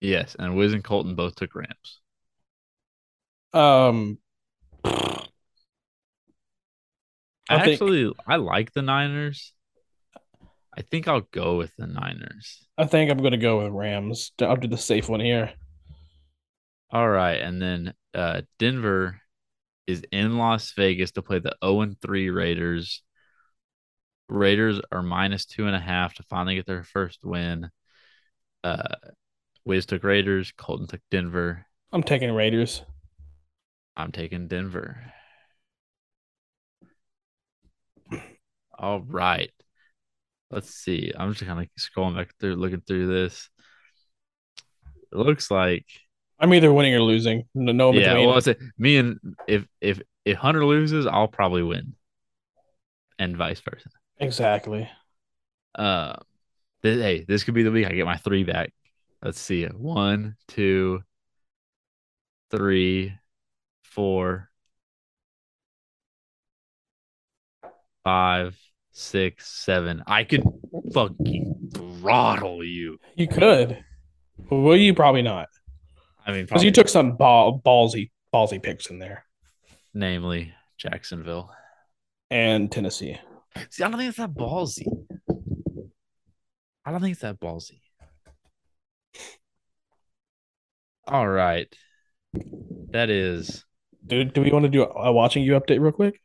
[0.00, 2.00] yes, and Wiz and Colton both took Rams.
[3.52, 4.18] Um,
[4.84, 5.20] I,
[7.48, 9.52] I think- actually I like the Niners.
[10.76, 12.64] I think I'll go with the Niners.
[12.78, 14.32] I think I'm gonna go with Rams.
[14.40, 15.52] I'll do the safe one here.
[16.90, 19.19] All right, and then uh Denver
[19.90, 23.02] is in Las Vegas to play the 0 3 Raiders.
[24.28, 27.70] Raiders are minus two and a half to finally get their first win.
[28.62, 28.94] Uh
[29.64, 31.66] Wiz took Raiders, Colton took Denver.
[31.92, 32.82] I'm taking Raiders.
[33.96, 35.12] I'm taking Denver.
[38.78, 39.50] All right.
[40.50, 41.12] Let's see.
[41.16, 43.48] I'm just kind of scrolling back through, looking through this.
[45.12, 45.86] It looks like,
[46.40, 47.44] I'm either winning or losing.
[47.54, 48.08] No, no yeah.
[48.08, 48.26] between.
[48.26, 51.94] Well, I say me and if if if Hunter loses, I'll probably win,
[53.18, 53.90] and vice versa.
[54.18, 54.88] exactly.
[55.74, 56.16] Uh,
[56.82, 58.72] this, hey, this could be the week I get my three back.
[59.22, 59.64] Let's see.
[59.64, 59.78] it.
[59.78, 61.02] One, two,
[62.50, 63.14] three,
[63.82, 64.48] four,
[68.02, 68.56] five,
[68.92, 70.02] six, seven.
[70.06, 70.42] I could
[70.94, 72.98] fucking throttle you.
[73.14, 73.84] You could.
[74.50, 75.48] Well, you probably not
[76.26, 79.24] I mean, because you took some ball, ballsy ballsy picks in there
[79.94, 81.50] namely Jacksonville.
[82.30, 83.18] and Tennessee.
[83.70, 84.86] See, I don't think it's that ballsy.
[86.84, 87.80] I don't think it's that ballsy.
[91.06, 91.72] All right.
[92.90, 93.64] That is
[94.06, 96.20] Do do we want to do a watching you update real quick?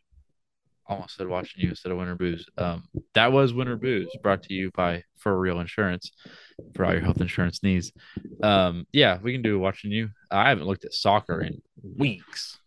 [0.87, 2.45] Almost said watching you instead of winter booze.
[2.57, 2.83] Um,
[3.13, 6.11] that was winter booze brought to you by For Real Insurance
[6.75, 7.91] for all your health insurance needs.
[8.43, 10.09] Um, yeah, we can do watching you.
[10.31, 11.61] I haven't looked at soccer in
[11.97, 12.59] weeks.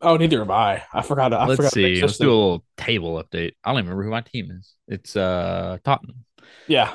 [0.00, 0.82] Oh, neither have I.
[0.92, 1.32] I forgot.
[1.32, 1.72] I Let's forgot.
[1.72, 2.00] see.
[2.00, 3.52] Let's do a little table update.
[3.64, 4.74] I don't even remember who my team is.
[4.88, 6.24] It's uh Tottenham.
[6.68, 6.94] Yeah,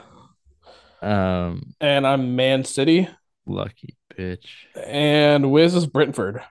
[1.02, 3.08] Um, and I'm Man City,
[3.46, 4.46] lucky bitch.
[4.86, 6.42] and Wiz is Brentford.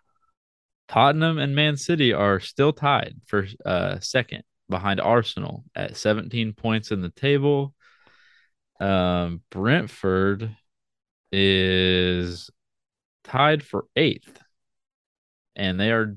[0.91, 6.91] Tottenham and Man City are still tied for uh second behind Arsenal at 17 points
[6.91, 7.74] in the table.
[8.80, 10.57] Um, Brentford
[11.30, 12.51] is
[13.22, 14.43] tied for eighth,
[15.55, 16.16] and they are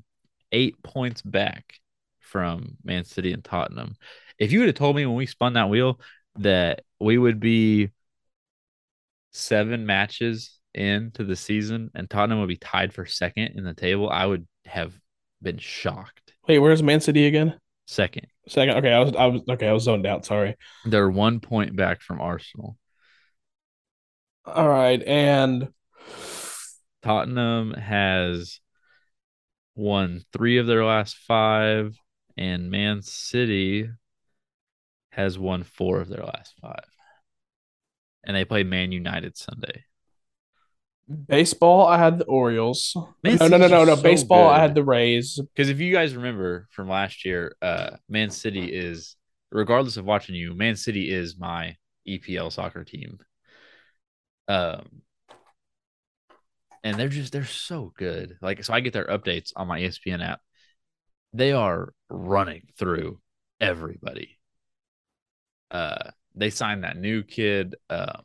[0.51, 1.79] eight points back
[2.19, 3.95] from Man City and Tottenham.
[4.39, 5.99] If you would have told me when we spun that wheel
[6.37, 7.91] that we would be
[9.33, 14.09] seven matches into the season and Tottenham would be tied for second in the table,
[14.09, 14.93] I would have
[15.41, 16.33] been shocked.
[16.47, 17.59] Wait, where's Man City again?
[17.85, 18.27] Second.
[18.47, 18.77] Second.
[18.77, 20.55] Okay, I was I was okay, I was zoned out, sorry.
[20.85, 22.77] They're one point back from Arsenal.
[24.45, 25.69] All right, and
[27.01, 28.59] Tottenham has
[29.75, 31.97] won three of their last five,
[32.37, 33.89] and Man City
[35.11, 36.85] has won four of their last five.
[38.23, 39.85] And they play Man United Sunday.
[41.27, 42.95] Baseball, I had the Orioles.
[43.23, 43.95] Man no, no, no, no, no.
[43.95, 45.39] so baseball, I had the Rays.
[45.39, 49.15] Because if you guys remember from last year, uh, Man City is,
[49.51, 51.75] regardless of watching you, Man City is my
[52.07, 53.19] EPL soccer team.
[54.47, 55.01] Um,
[56.83, 58.37] and they're just they're so good.
[58.41, 60.41] Like, so I get their updates on my ESPN app.
[61.33, 63.19] They are running through
[63.59, 64.37] everybody.
[65.71, 68.21] Uh, they signed that new kid, uh,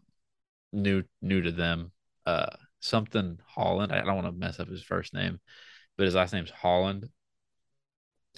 [0.72, 1.92] new new to them,
[2.26, 3.92] uh, something Haaland.
[3.92, 5.40] I don't want to mess up his first name,
[5.96, 7.08] but his last name's Haaland.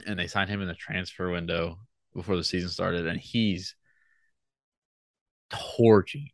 [0.06, 1.78] And they signed him in the transfer window
[2.14, 3.74] before the season started, and he's
[5.50, 6.30] torching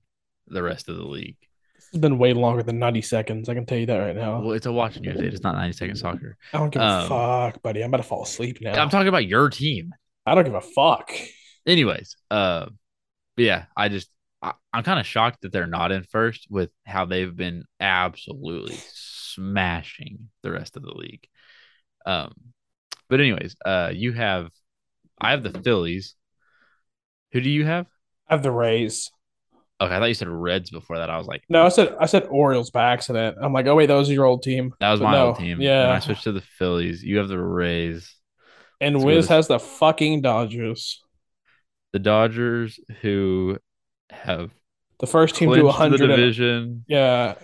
[0.46, 1.36] the rest of the league.
[1.76, 3.48] It's been way longer than 90 seconds.
[3.48, 4.40] I can tell you that right now.
[4.40, 5.32] Well, it's a watching news date.
[5.32, 6.36] It's not 90 second soccer.
[6.52, 7.82] I don't give um, a fuck, buddy.
[7.82, 8.80] I'm about to fall asleep now.
[8.80, 9.94] I'm talking about your team.
[10.24, 11.10] I don't give a fuck.
[11.66, 12.66] Anyways, uh,
[13.36, 14.08] but yeah, I just
[14.42, 18.76] I, I'm kind of shocked that they're not in first with how they've been absolutely
[18.92, 21.26] smashing the rest of the league.
[22.04, 22.32] Um,
[23.08, 24.50] but anyways, uh, you have
[25.20, 26.14] I have the Phillies.
[27.32, 27.86] Who do you have?
[28.28, 29.10] I have the Rays.
[29.80, 31.10] Okay, I thought you said Reds before that.
[31.10, 33.36] I was like, No, I said I said Orioles by accident.
[33.40, 34.72] I'm like, oh wait, that was your old team.
[34.80, 35.60] that was But my no, old team.
[35.60, 35.82] yeah.
[35.82, 37.02] Then I switched to the Phillies.
[37.02, 38.14] You have the Rays,
[38.80, 41.02] And Let's Wiz has the fucking Dodgers.
[41.92, 43.58] the Dodgers, who
[44.10, 44.50] have
[45.00, 45.98] The first team to clinched 100.
[45.98, 46.84] the and- division.
[46.88, 47.34] yeah.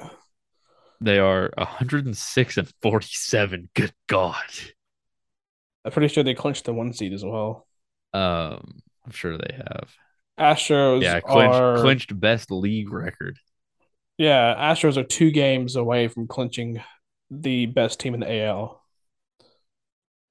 [1.01, 3.69] They are 106 and 47.
[3.75, 4.37] Good God.
[5.85, 7.67] I'm pretty sure they clinched the one seed as well.
[8.15, 9.91] Um, I'm sure they have.
[10.39, 13.39] Astros Yeah, clinched, are clinched best league record.
[14.17, 16.81] yeah, Astros are two games away from clinching
[17.31, 18.81] the best team in the AL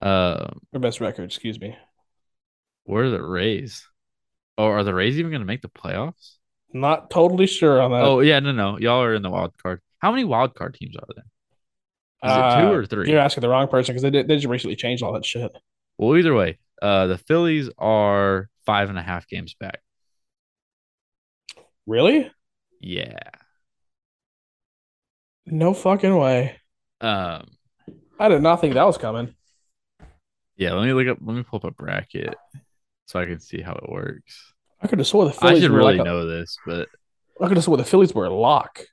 [0.02, 1.78] Um, or best record, excuse me.
[2.86, 3.86] where are the Rays?
[4.62, 6.36] Oh, are the Rays even going to make the playoffs?
[6.72, 8.04] Not totally sure on that.
[8.04, 9.82] oh yeah, no, no, y'all are in the wild card.
[10.00, 11.26] How many wild card teams are there?
[12.24, 13.10] Is it Uh, two or three?
[13.10, 15.52] You're asking the wrong person because they did, they just recently changed all that shit.
[15.98, 19.80] Well, either way, uh, the Phillies are five and a half games back.
[21.88, 22.32] Really?
[22.80, 23.18] Yeah.
[25.48, 26.58] No fucking way.
[27.02, 27.48] Um.
[28.20, 29.34] I did not think that was coming.
[30.56, 30.74] Yeah.
[30.74, 31.18] Let me look up.
[31.26, 32.36] Let me pull up a bracket
[33.12, 34.54] so I can see how it works.
[34.82, 36.88] I could have swore the I Phillies should really like a, know this, but
[37.42, 38.84] I could have swore the Phillies were a lock.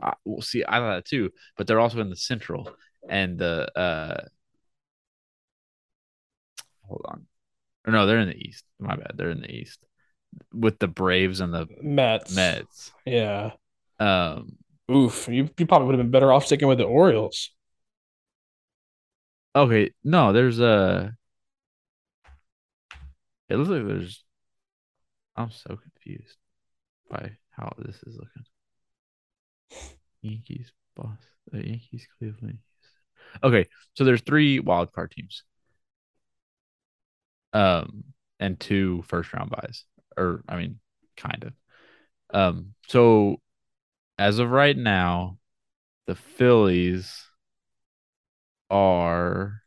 [0.00, 0.64] I, we'll see.
[0.66, 2.70] I thought that too, but they're also in the Central
[3.08, 4.24] and the uh.
[6.86, 7.26] Hold on,
[7.86, 8.64] or no, they're in the East.
[8.78, 9.12] My bad.
[9.16, 9.80] They're in the East
[10.52, 12.34] with the Braves and the Mets.
[12.36, 12.92] Mets.
[13.04, 13.52] Yeah.
[13.98, 14.56] Um.
[14.90, 15.28] Oof.
[15.28, 17.50] You, you probably would have been better off sticking with the Orioles.
[19.56, 19.90] Okay.
[20.04, 21.16] No, there's a.
[23.52, 24.24] It looks like there's.
[25.36, 26.38] I'm so confused
[27.10, 28.44] by how this is looking.
[30.22, 31.18] Yankees, boss,
[31.52, 32.58] uh, Yankees, Cleveland.
[33.44, 35.42] Okay, so there's three wild card teams.
[37.52, 38.04] Um,
[38.40, 39.84] and two first round buys,
[40.16, 40.80] or I mean,
[41.16, 41.52] kind of.
[42.34, 43.40] Um, so
[44.18, 45.38] as of right now,
[46.06, 47.26] the Phillies
[48.70, 49.61] are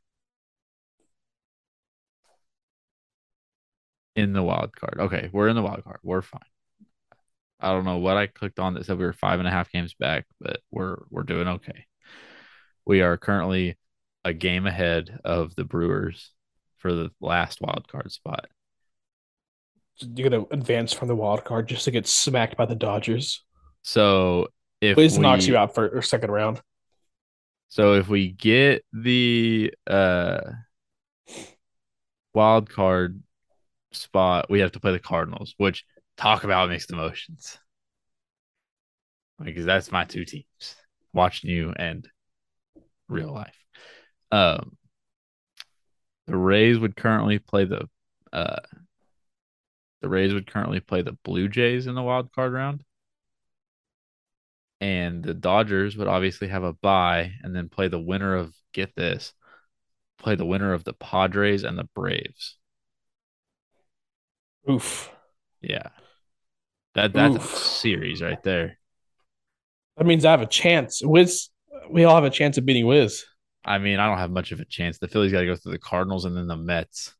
[4.15, 4.97] in the wild card.
[4.99, 5.99] Okay, we're in the wild card.
[6.03, 6.41] We're fine.
[7.59, 9.71] I don't know what I clicked on that said we were five and a half
[9.71, 11.85] games back, but we're we're doing okay.
[12.85, 13.77] We are currently
[14.23, 16.31] a game ahead of the Brewers
[16.77, 18.47] for the last wild card spot.
[19.97, 23.43] You're gonna advance from the wild card just to get smacked by the Dodgers.
[23.81, 24.47] So
[24.81, 26.61] if Wiz we, knocks you out for or second round.
[27.69, 30.41] So if we get the uh
[32.33, 33.23] wild card
[33.95, 35.85] spot, we have to play the Cardinals, which
[36.17, 37.57] talk about mixed emotions.
[39.41, 40.75] Because that's my two teams,
[41.13, 42.07] watching you and
[43.09, 43.57] real life.
[44.31, 44.77] Um
[46.27, 47.87] the Rays would currently play the
[48.33, 48.61] uh
[50.01, 52.83] the Rays would currently play the Blue Jays in the wild card round.
[54.81, 58.95] And the Dodgers would obviously have a bye and then play the winner of get
[58.95, 59.33] this,
[60.19, 62.57] play the winner of the Padres and the Braves.
[64.69, 65.11] Oof.
[65.61, 65.89] Yeah.
[66.95, 67.53] That that's Oof.
[67.53, 68.77] a series right there.
[69.97, 71.01] That means I have a chance.
[71.03, 71.49] Wiz,
[71.89, 73.25] we all have a chance of beating Wiz.
[73.63, 74.97] I mean, I don't have much of a chance.
[74.97, 77.13] The Phillies got to go through the Cardinals and then the Mets.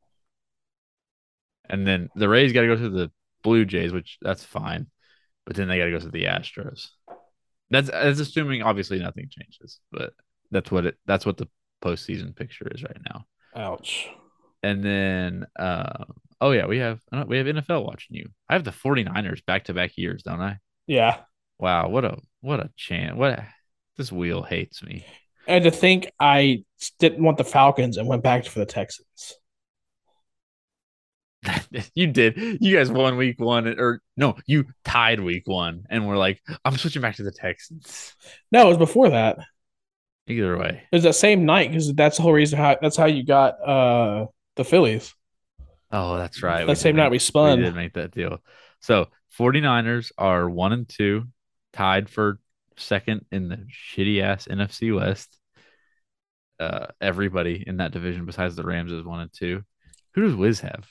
[1.68, 3.10] And then the Rays got to go through the
[3.42, 4.86] Blue Jays, which that's fine.
[5.44, 6.88] But then they got to go through the Astros.
[7.70, 10.12] That's that's assuming obviously nothing changes, but
[10.50, 11.48] that's what it that's what the
[11.82, 13.24] postseason picture is right now.
[13.56, 14.08] Ouch.
[14.62, 18.28] And then um oh yeah, we have uh, we have NFL watching you.
[18.48, 20.58] I have the 49ers back to back years, don't I?
[20.86, 21.18] Yeah.
[21.58, 23.16] Wow, what a what a chance.
[23.16, 23.46] What a,
[23.96, 25.04] this wheel hates me.
[25.48, 26.64] And to think I
[26.98, 29.34] didn't want the Falcons and went back for the Texans.
[31.94, 32.36] you did.
[32.60, 36.76] You guys won week one, or no, you tied week one, and we're like, I'm
[36.76, 38.14] switching back to the Texans.
[38.50, 39.38] No, it was before that.
[40.28, 43.06] Either way, It was that same night because that's the whole reason how that's how
[43.06, 44.26] you got uh
[44.56, 45.14] the Phillies.
[45.90, 46.66] Oh, that's right.
[46.66, 47.58] That same night we spun.
[47.58, 48.38] We did make that deal.
[48.80, 49.08] So
[49.38, 51.24] 49ers are one and two,
[51.72, 52.38] tied for
[52.76, 55.38] second in the shitty ass NFC West.
[56.58, 59.62] Uh, everybody in that division besides the Rams is one and two.
[60.14, 60.86] Who does Wiz have?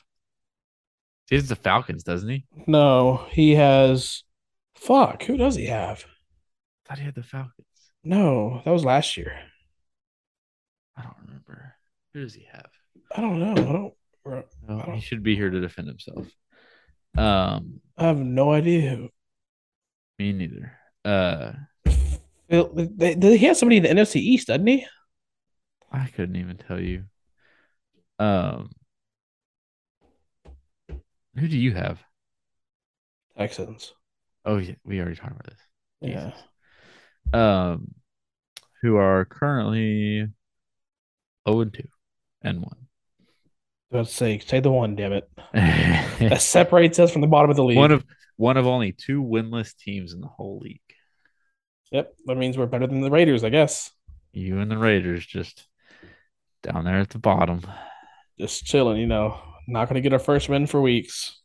[1.28, 2.46] He has the Falcons, doesn't he?
[2.68, 4.24] No, he has.
[4.76, 6.06] Fuck, who does he have?
[6.06, 7.66] I thought he had the Falcons.
[8.04, 9.36] No, that was last year.
[10.96, 11.74] I don't remember.
[12.14, 12.70] Who does he have?
[13.16, 13.52] I don't know.
[13.54, 13.94] I don't.
[14.26, 16.28] No, he should be here to defend himself.
[17.18, 19.10] Um, I have no idea who.
[20.20, 20.72] me neither.
[21.04, 21.54] Uh,
[22.50, 24.86] Phil- they- they- He has somebody in the NFC East, doesn't he?
[25.92, 27.06] I couldn't even tell you.
[28.20, 28.72] Um,
[31.38, 32.02] who do you have?
[33.38, 33.94] Texans.
[34.46, 35.60] Oh yeah, we already talked about this.
[36.02, 36.34] Yeah.
[37.34, 37.94] Um,
[38.82, 40.28] who are currently
[41.48, 41.84] 0 and 2
[42.42, 42.85] and 1.
[43.92, 45.30] Let's say say the one, damn it.
[46.20, 47.78] That separates us from the bottom of the league.
[47.78, 48.04] One of
[48.38, 50.80] one of only two winless teams in the whole league.
[51.92, 53.92] yep, that means we're better than the Raiders, I guess.
[54.34, 55.68] You and the Raiders just
[56.64, 57.62] down there at the bottom.
[58.40, 59.40] Just chilling, you know.
[59.68, 61.40] Not going to get our first win for weeks.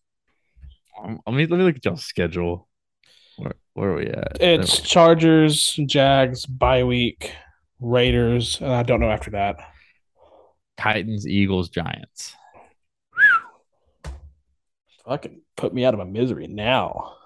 [1.03, 2.69] Um, Let me let me look at y'all's schedule.
[3.37, 4.39] Where where are we at?
[4.41, 7.33] It's Chargers, Jags, bye week,
[7.81, 9.57] Raiders, and I don't know after that.
[10.81, 12.35] Titans, Eagles, Giants.
[15.05, 17.17] Fucking put me out of my misery now.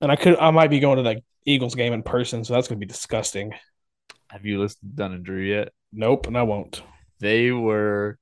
[0.00, 2.68] And I could, I might be going to the Eagles game in person, so that's
[2.68, 3.54] going to be disgusting.
[4.30, 5.72] Have you listened to Dunn and Drew yet?
[5.92, 6.82] Nope, and I won't.
[7.20, 8.18] They were.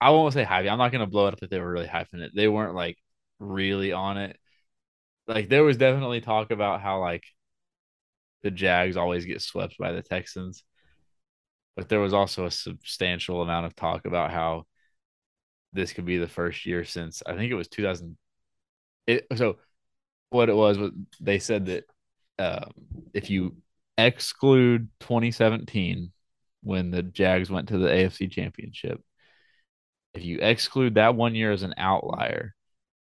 [0.00, 0.66] I won't say hype.
[0.66, 2.32] I'm not gonna blow it up that they were really hyping it.
[2.34, 2.98] They weren't like
[3.38, 4.36] really on it.
[5.26, 7.22] Like there was definitely talk about how like
[8.42, 10.64] the Jags always get swept by the Texans,
[11.76, 14.66] but there was also a substantial amount of talk about how
[15.72, 18.16] this could be the first year since I think it was 2000.
[19.06, 19.58] It so
[20.30, 21.84] what it was was they said that
[22.38, 22.72] um,
[23.12, 23.56] if you
[23.98, 26.12] exclude 2017
[26.62, 29.00] when the Jags went to the AFC Championship,
[30.14, 32.54] if you exclude that one year as an outlier,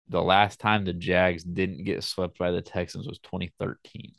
[0.07, 4.13] the last time the Jags didn't get swept by the Texans was 2013.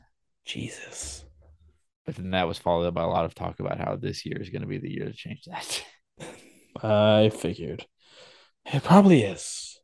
[0.45, 1.25] Jesus.
[2.05, 4.37] But then that was followed up by a lot of talk about how this year
[4.41, 5.83] is going to be the year to change that.
[6.83, 7.85] I figured.
[8.65, 9.79] It probably is.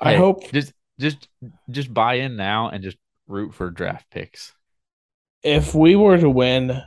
[0.00, 1.28] I Hey, hope just just
[1.70, 4.52] just buy in now and just root for draft picks.
[5.42, 6.82] if we were to win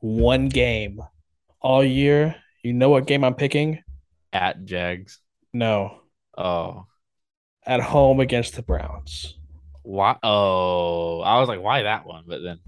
[0.00, 1.00] one game
[1.60, 3.82] all year, you know what game I'm picking?
[4.34, 5.20] At Jags.
[5.54, 6.02] No,
[6.36, 6.86] Oh,
[7.66, 9.36] at home against the Browns.
[9.82, 10.16] why?
[10.22, 12.24] Oh, I was like, why that one?
[12.26, 12.60] But then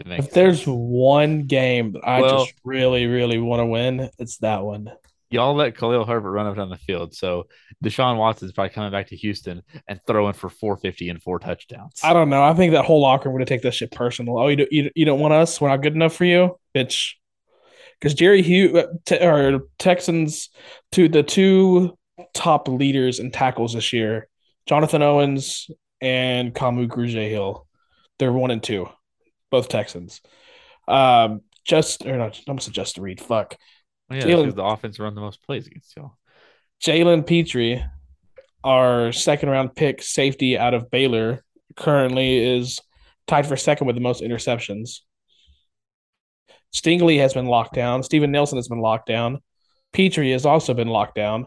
[0.00, 0.68] it makes If there's sense.
[0.76, 4.90] one game that I Well- just really, really want to win, it's that one.
[5.32, 7.14] y'all let Khalil Herbert run up down the field.
[7.14, 7.46] So
[7.84, 12.00] Deshaun Watson is probably coming back to Houston and throwing for 450 and four touchdowns.
[12.02, 12.42] I don't know.
[12.42, 14.38] I think that whole locker room would take this shit personal.
[14.38, 15.60] Oh, you don't, you, you don't want us?
[15.60, 17.12] We're not good enough for you, bitch.
[18.00, 20.48] Because Jerry Hugh uh, te- or Texans
[20.92, 21.96] to the two
[22.34, 24.26] top leaders in tackles this year,
[24.66, 25.70] Jonathan Owens
[26.00, 27.66] and Kamu Grugier Hill.
[28.18, 28.88] They're one and two,
[29.50, 30.20] both Texans.
[30.88, 33.20] Um, just or not, I'm just to read.
[33.20, 33.56] Fuck.
[34.08, 36.16] Well, yeah, Jalen- because the offense run the most plays against y'all.
[36.82, 37.90] Jalen Pitre,
[38.64, 41.44] our second round pick safety out of Baylor,
[41.76, 42.80] currently is
[43.26, 45.00] tied for second with the most interceptions.
[46.74, 48.02] Stingley has been locked down.
[48.02, 49.40] Steven Nelson has been locked down.
[49.92, 51.46] Pitre has also been locked down.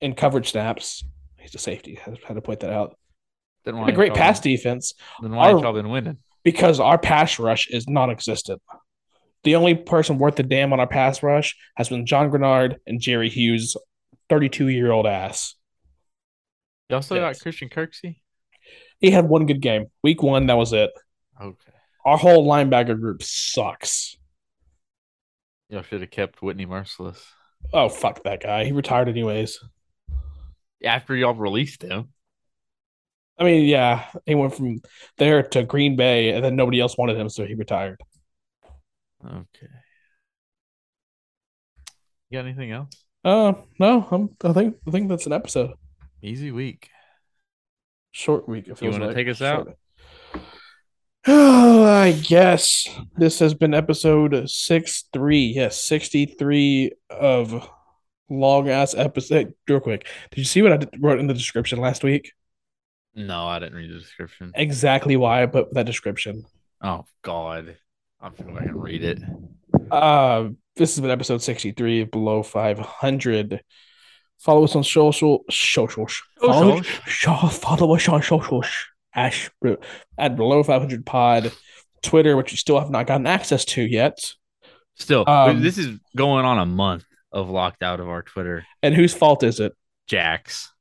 [0.00, 1.04] in coverage snaps.
[1.38, 1.96] He's a safety.
[2.04, 2.98] I had to point that out.
[3.64, 6.18] Then A great pass been- defense Then why Our- y'all been winning?
[6.44, 8.60] Because our pass rush is non-existent.
[9.44, 13.00] The only person worth a damn on our pass rush has been John Greenard and
[13.00, 13.76] Jerry Hughes,
[14.28, 15.54] 32 year old ass.
[16.88, 17.38] Y'all still Yes.
[17.38, 18.20] got Christian Kirksey?
[18.98, 19.86] He had one good game.
[20.02, 20.90] Week one, that was it.
[21.40, 21.72] Okay.
[22.04, 24.16] Our whole linebacker group sucks.
[25.68, 27.24] Y'all should have kept Whitney Mercilus.
[27.72, 28.64] Oh, fuck that guy.
[28.64, 29.58] He retired anyways.
[30.84, 32.12] After y'all released him.
[33.42, 34.82] I mean, yeah, he went from
[35.18, 38.00] there to Green Bay, and then nobody else wanted him, so he retired.
[39.26, 39.66] Okay.
[42.30, 42.90] You got anything else?
[43.24, 45.72] Uh, no, I'm, I think I think that's an episode.
[46.22, 46.88] Easy week.
[48.12, 48.68] Short week.
[48.68, 49.16] It feels wanna like.
[49.16, 49.76] take us out?
[51.26, 55.46] Oh, I guess this has been episode six three.
[55.46, 57.68] Yes, sixty three of
[58.30, 59.54] long ass episode.
[59.66, 62.30] Real quick, did you see what I did, wrote in the description last week?
[63.14, 64.52] No, I didn't read the description.
[64.54, 66.44] Exactly why I put that description.
[66.82, 67.76] Oh God.
[68.20, 69.18] I'm have to go back and read it.
[69.90, 73.62] Uh, this has been episode 63 of Below 500.
[74.38, 76.22] Follow us on social, socials.
[76.40, 78.66] Follow, follow us on socials.
[79.14, 79.50] Ash,
[80.16, 81.52] at Below 500 Pod,
[82.02, 84.32] Twitter, which you still have not gotten access to yet.
[84.94, 88.64] Still, Um, this is going on a month of locked out of our Twitter.
[88.82, 89.74] And whose fault is it?
[90.06, 90.72] Jax.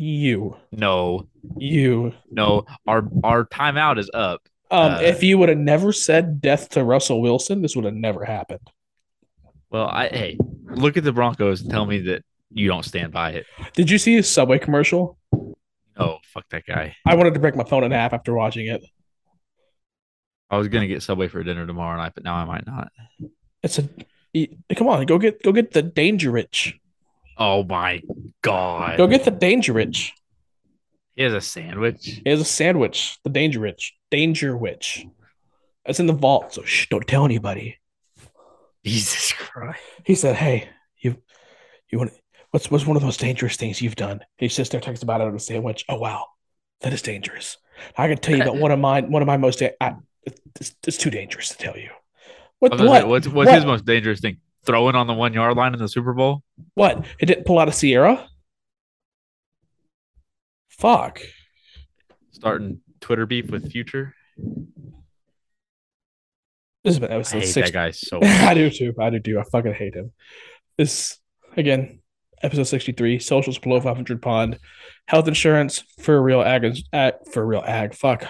[0.00, 0.56] You.
[0.72, 1.28] No,
[1.58, 2.14] You.
[2.30, 2.64] no.
[2.86, 4.40] Our our timeout is up.
[4.70, 7.94] Um, Uh, if you would have never said death to Russell Wilson, this would have
[7.94, 8.60] never happened.
[9.70, 10.38] Well, I hey,
[10.70, 13.46] look at the Broncos and tell me that you don't stand by it.
[13.74, 15.18] Did you see his Subway commercial?
[15.96, 16.96] Oh, fuck that guy.
[17.06, 18.82] I wanted to break my phone in half after watching it.
[20.48, 22.90] I was gonna get Subway for dinner tomorrow night, but now I might not.
[23.62, 23.88] It's a
[24.74, 26.79] come on, go get go get the Danger Rich.
[27.40, 28.02] Oh my
[28.42, 28.98] god.
[28.98, 30.12] Go get the Danger Witch.
[31.16, 32.20] He has a sandwich.
[32.22, 33.94] He has a sandwich, the Danger Witch.
[34.10, 35.06] Danger Witch.
[35.86, 37.78] It's in the vault, so shh, don't tell anybody.
[38.84, 39.80] Jesus Christ.
[40.04, 40.68] He said, "Hey,
[40.98, 41.16] you,
[41.90, 42.12] you want
[42.50, 45.32] what's what's one of those dangerous things you've done?" His sister talks about it on
[45.32, 45.84] the sandwich.
[45.88, 46.26] Oh wow,
[46.82, 47.56] that is dangerous.
[47.96, 50.96] I can tell you that one of mine, one of my most, I, it's, it's
[50.98, 51.90] too dangerous to tell you.
[52.58, 52.72] What?
[52.74, 53.02] Oh, Gonna What?
[53.02, 54.38] say, What's what's his most dangerous thing?
[54.64, 56.42] Throwing on the one yard line in the Super Bowl?
[56.74, 57.04] What?
[57.18, 58.28] It didn't pull out of Ciara.
[60.68, 61.20] Fuck.
[62.32, 64.14] Starting Twitter beef with Future?
[66.84, 67.68] This has been I episode hate six.
[67.70, 68.28] that guy so much.
[68.30, 68.94] I do too.
[68.98, 69.38] I do too.
[69.38, 70.12] I fucking hate him.
[70.78, 71.18] This
[71.56, 72.00] again,
[72.42, 73.18] episode sixty three.
[73.18, 74.58] Socials below five hundred pod.
[75.06, 76.64] Health insurance for real ag.
[76.92, 77.94] ag for real ag.
[77.94, 78.26] Fuck.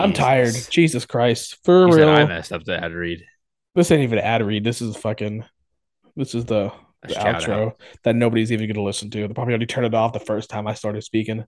[0.00, 0.46] I'm tired.
[0.46, 0.68] Jesus.
[0.68, 1.58] Jesus Christ.
[1.64, 2.28] For He said I real.
[2.28, 3.22] messed up the ad read.
[3.74, 4.64] This ain't even an ad read.
[4.64, 5.44] This is fucking.
[6.16, 6.72] This is the,
[7.06, 7.80] the outro out.
[8.04, 9.26] that nobody's even going to listen to.
[9.28, 11.44] They probably already turned it off the first time I started speaking.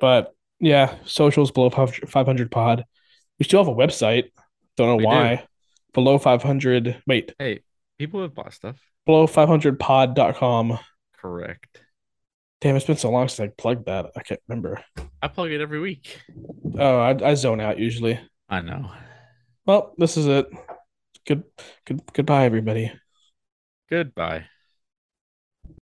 [0.00, 2.84] But yeah, socials below 500 pod.
[3.38, 4.24] We still have a website.
[4.76, 5.06] Don't know We do.
[5.08, 5.46] why.
[5.94, 7.02] Below 500.
[7.06, 7.60] Wait, Hey,
[7.98, 8.76] people have bought stuff.
[9.06, 10.78] below 500pod.com.
[11.18, 11.80] Correct.
[12.60, 14.06] Damn, it's been so long since I plugged that.
[14.16, 14.82] I can't remember.
[15.20, 16.20] I plug it every week.
[16.78, 18.20] Oh, I, I zone out usually.
[18.48, 18.90] I know.
[19.66, 20.46] Well, this is it.
[21.26, 21.42] Good,
[21.84, 22.92] good, goodbye, everybody.
[23.92, 24.48] Goodbye.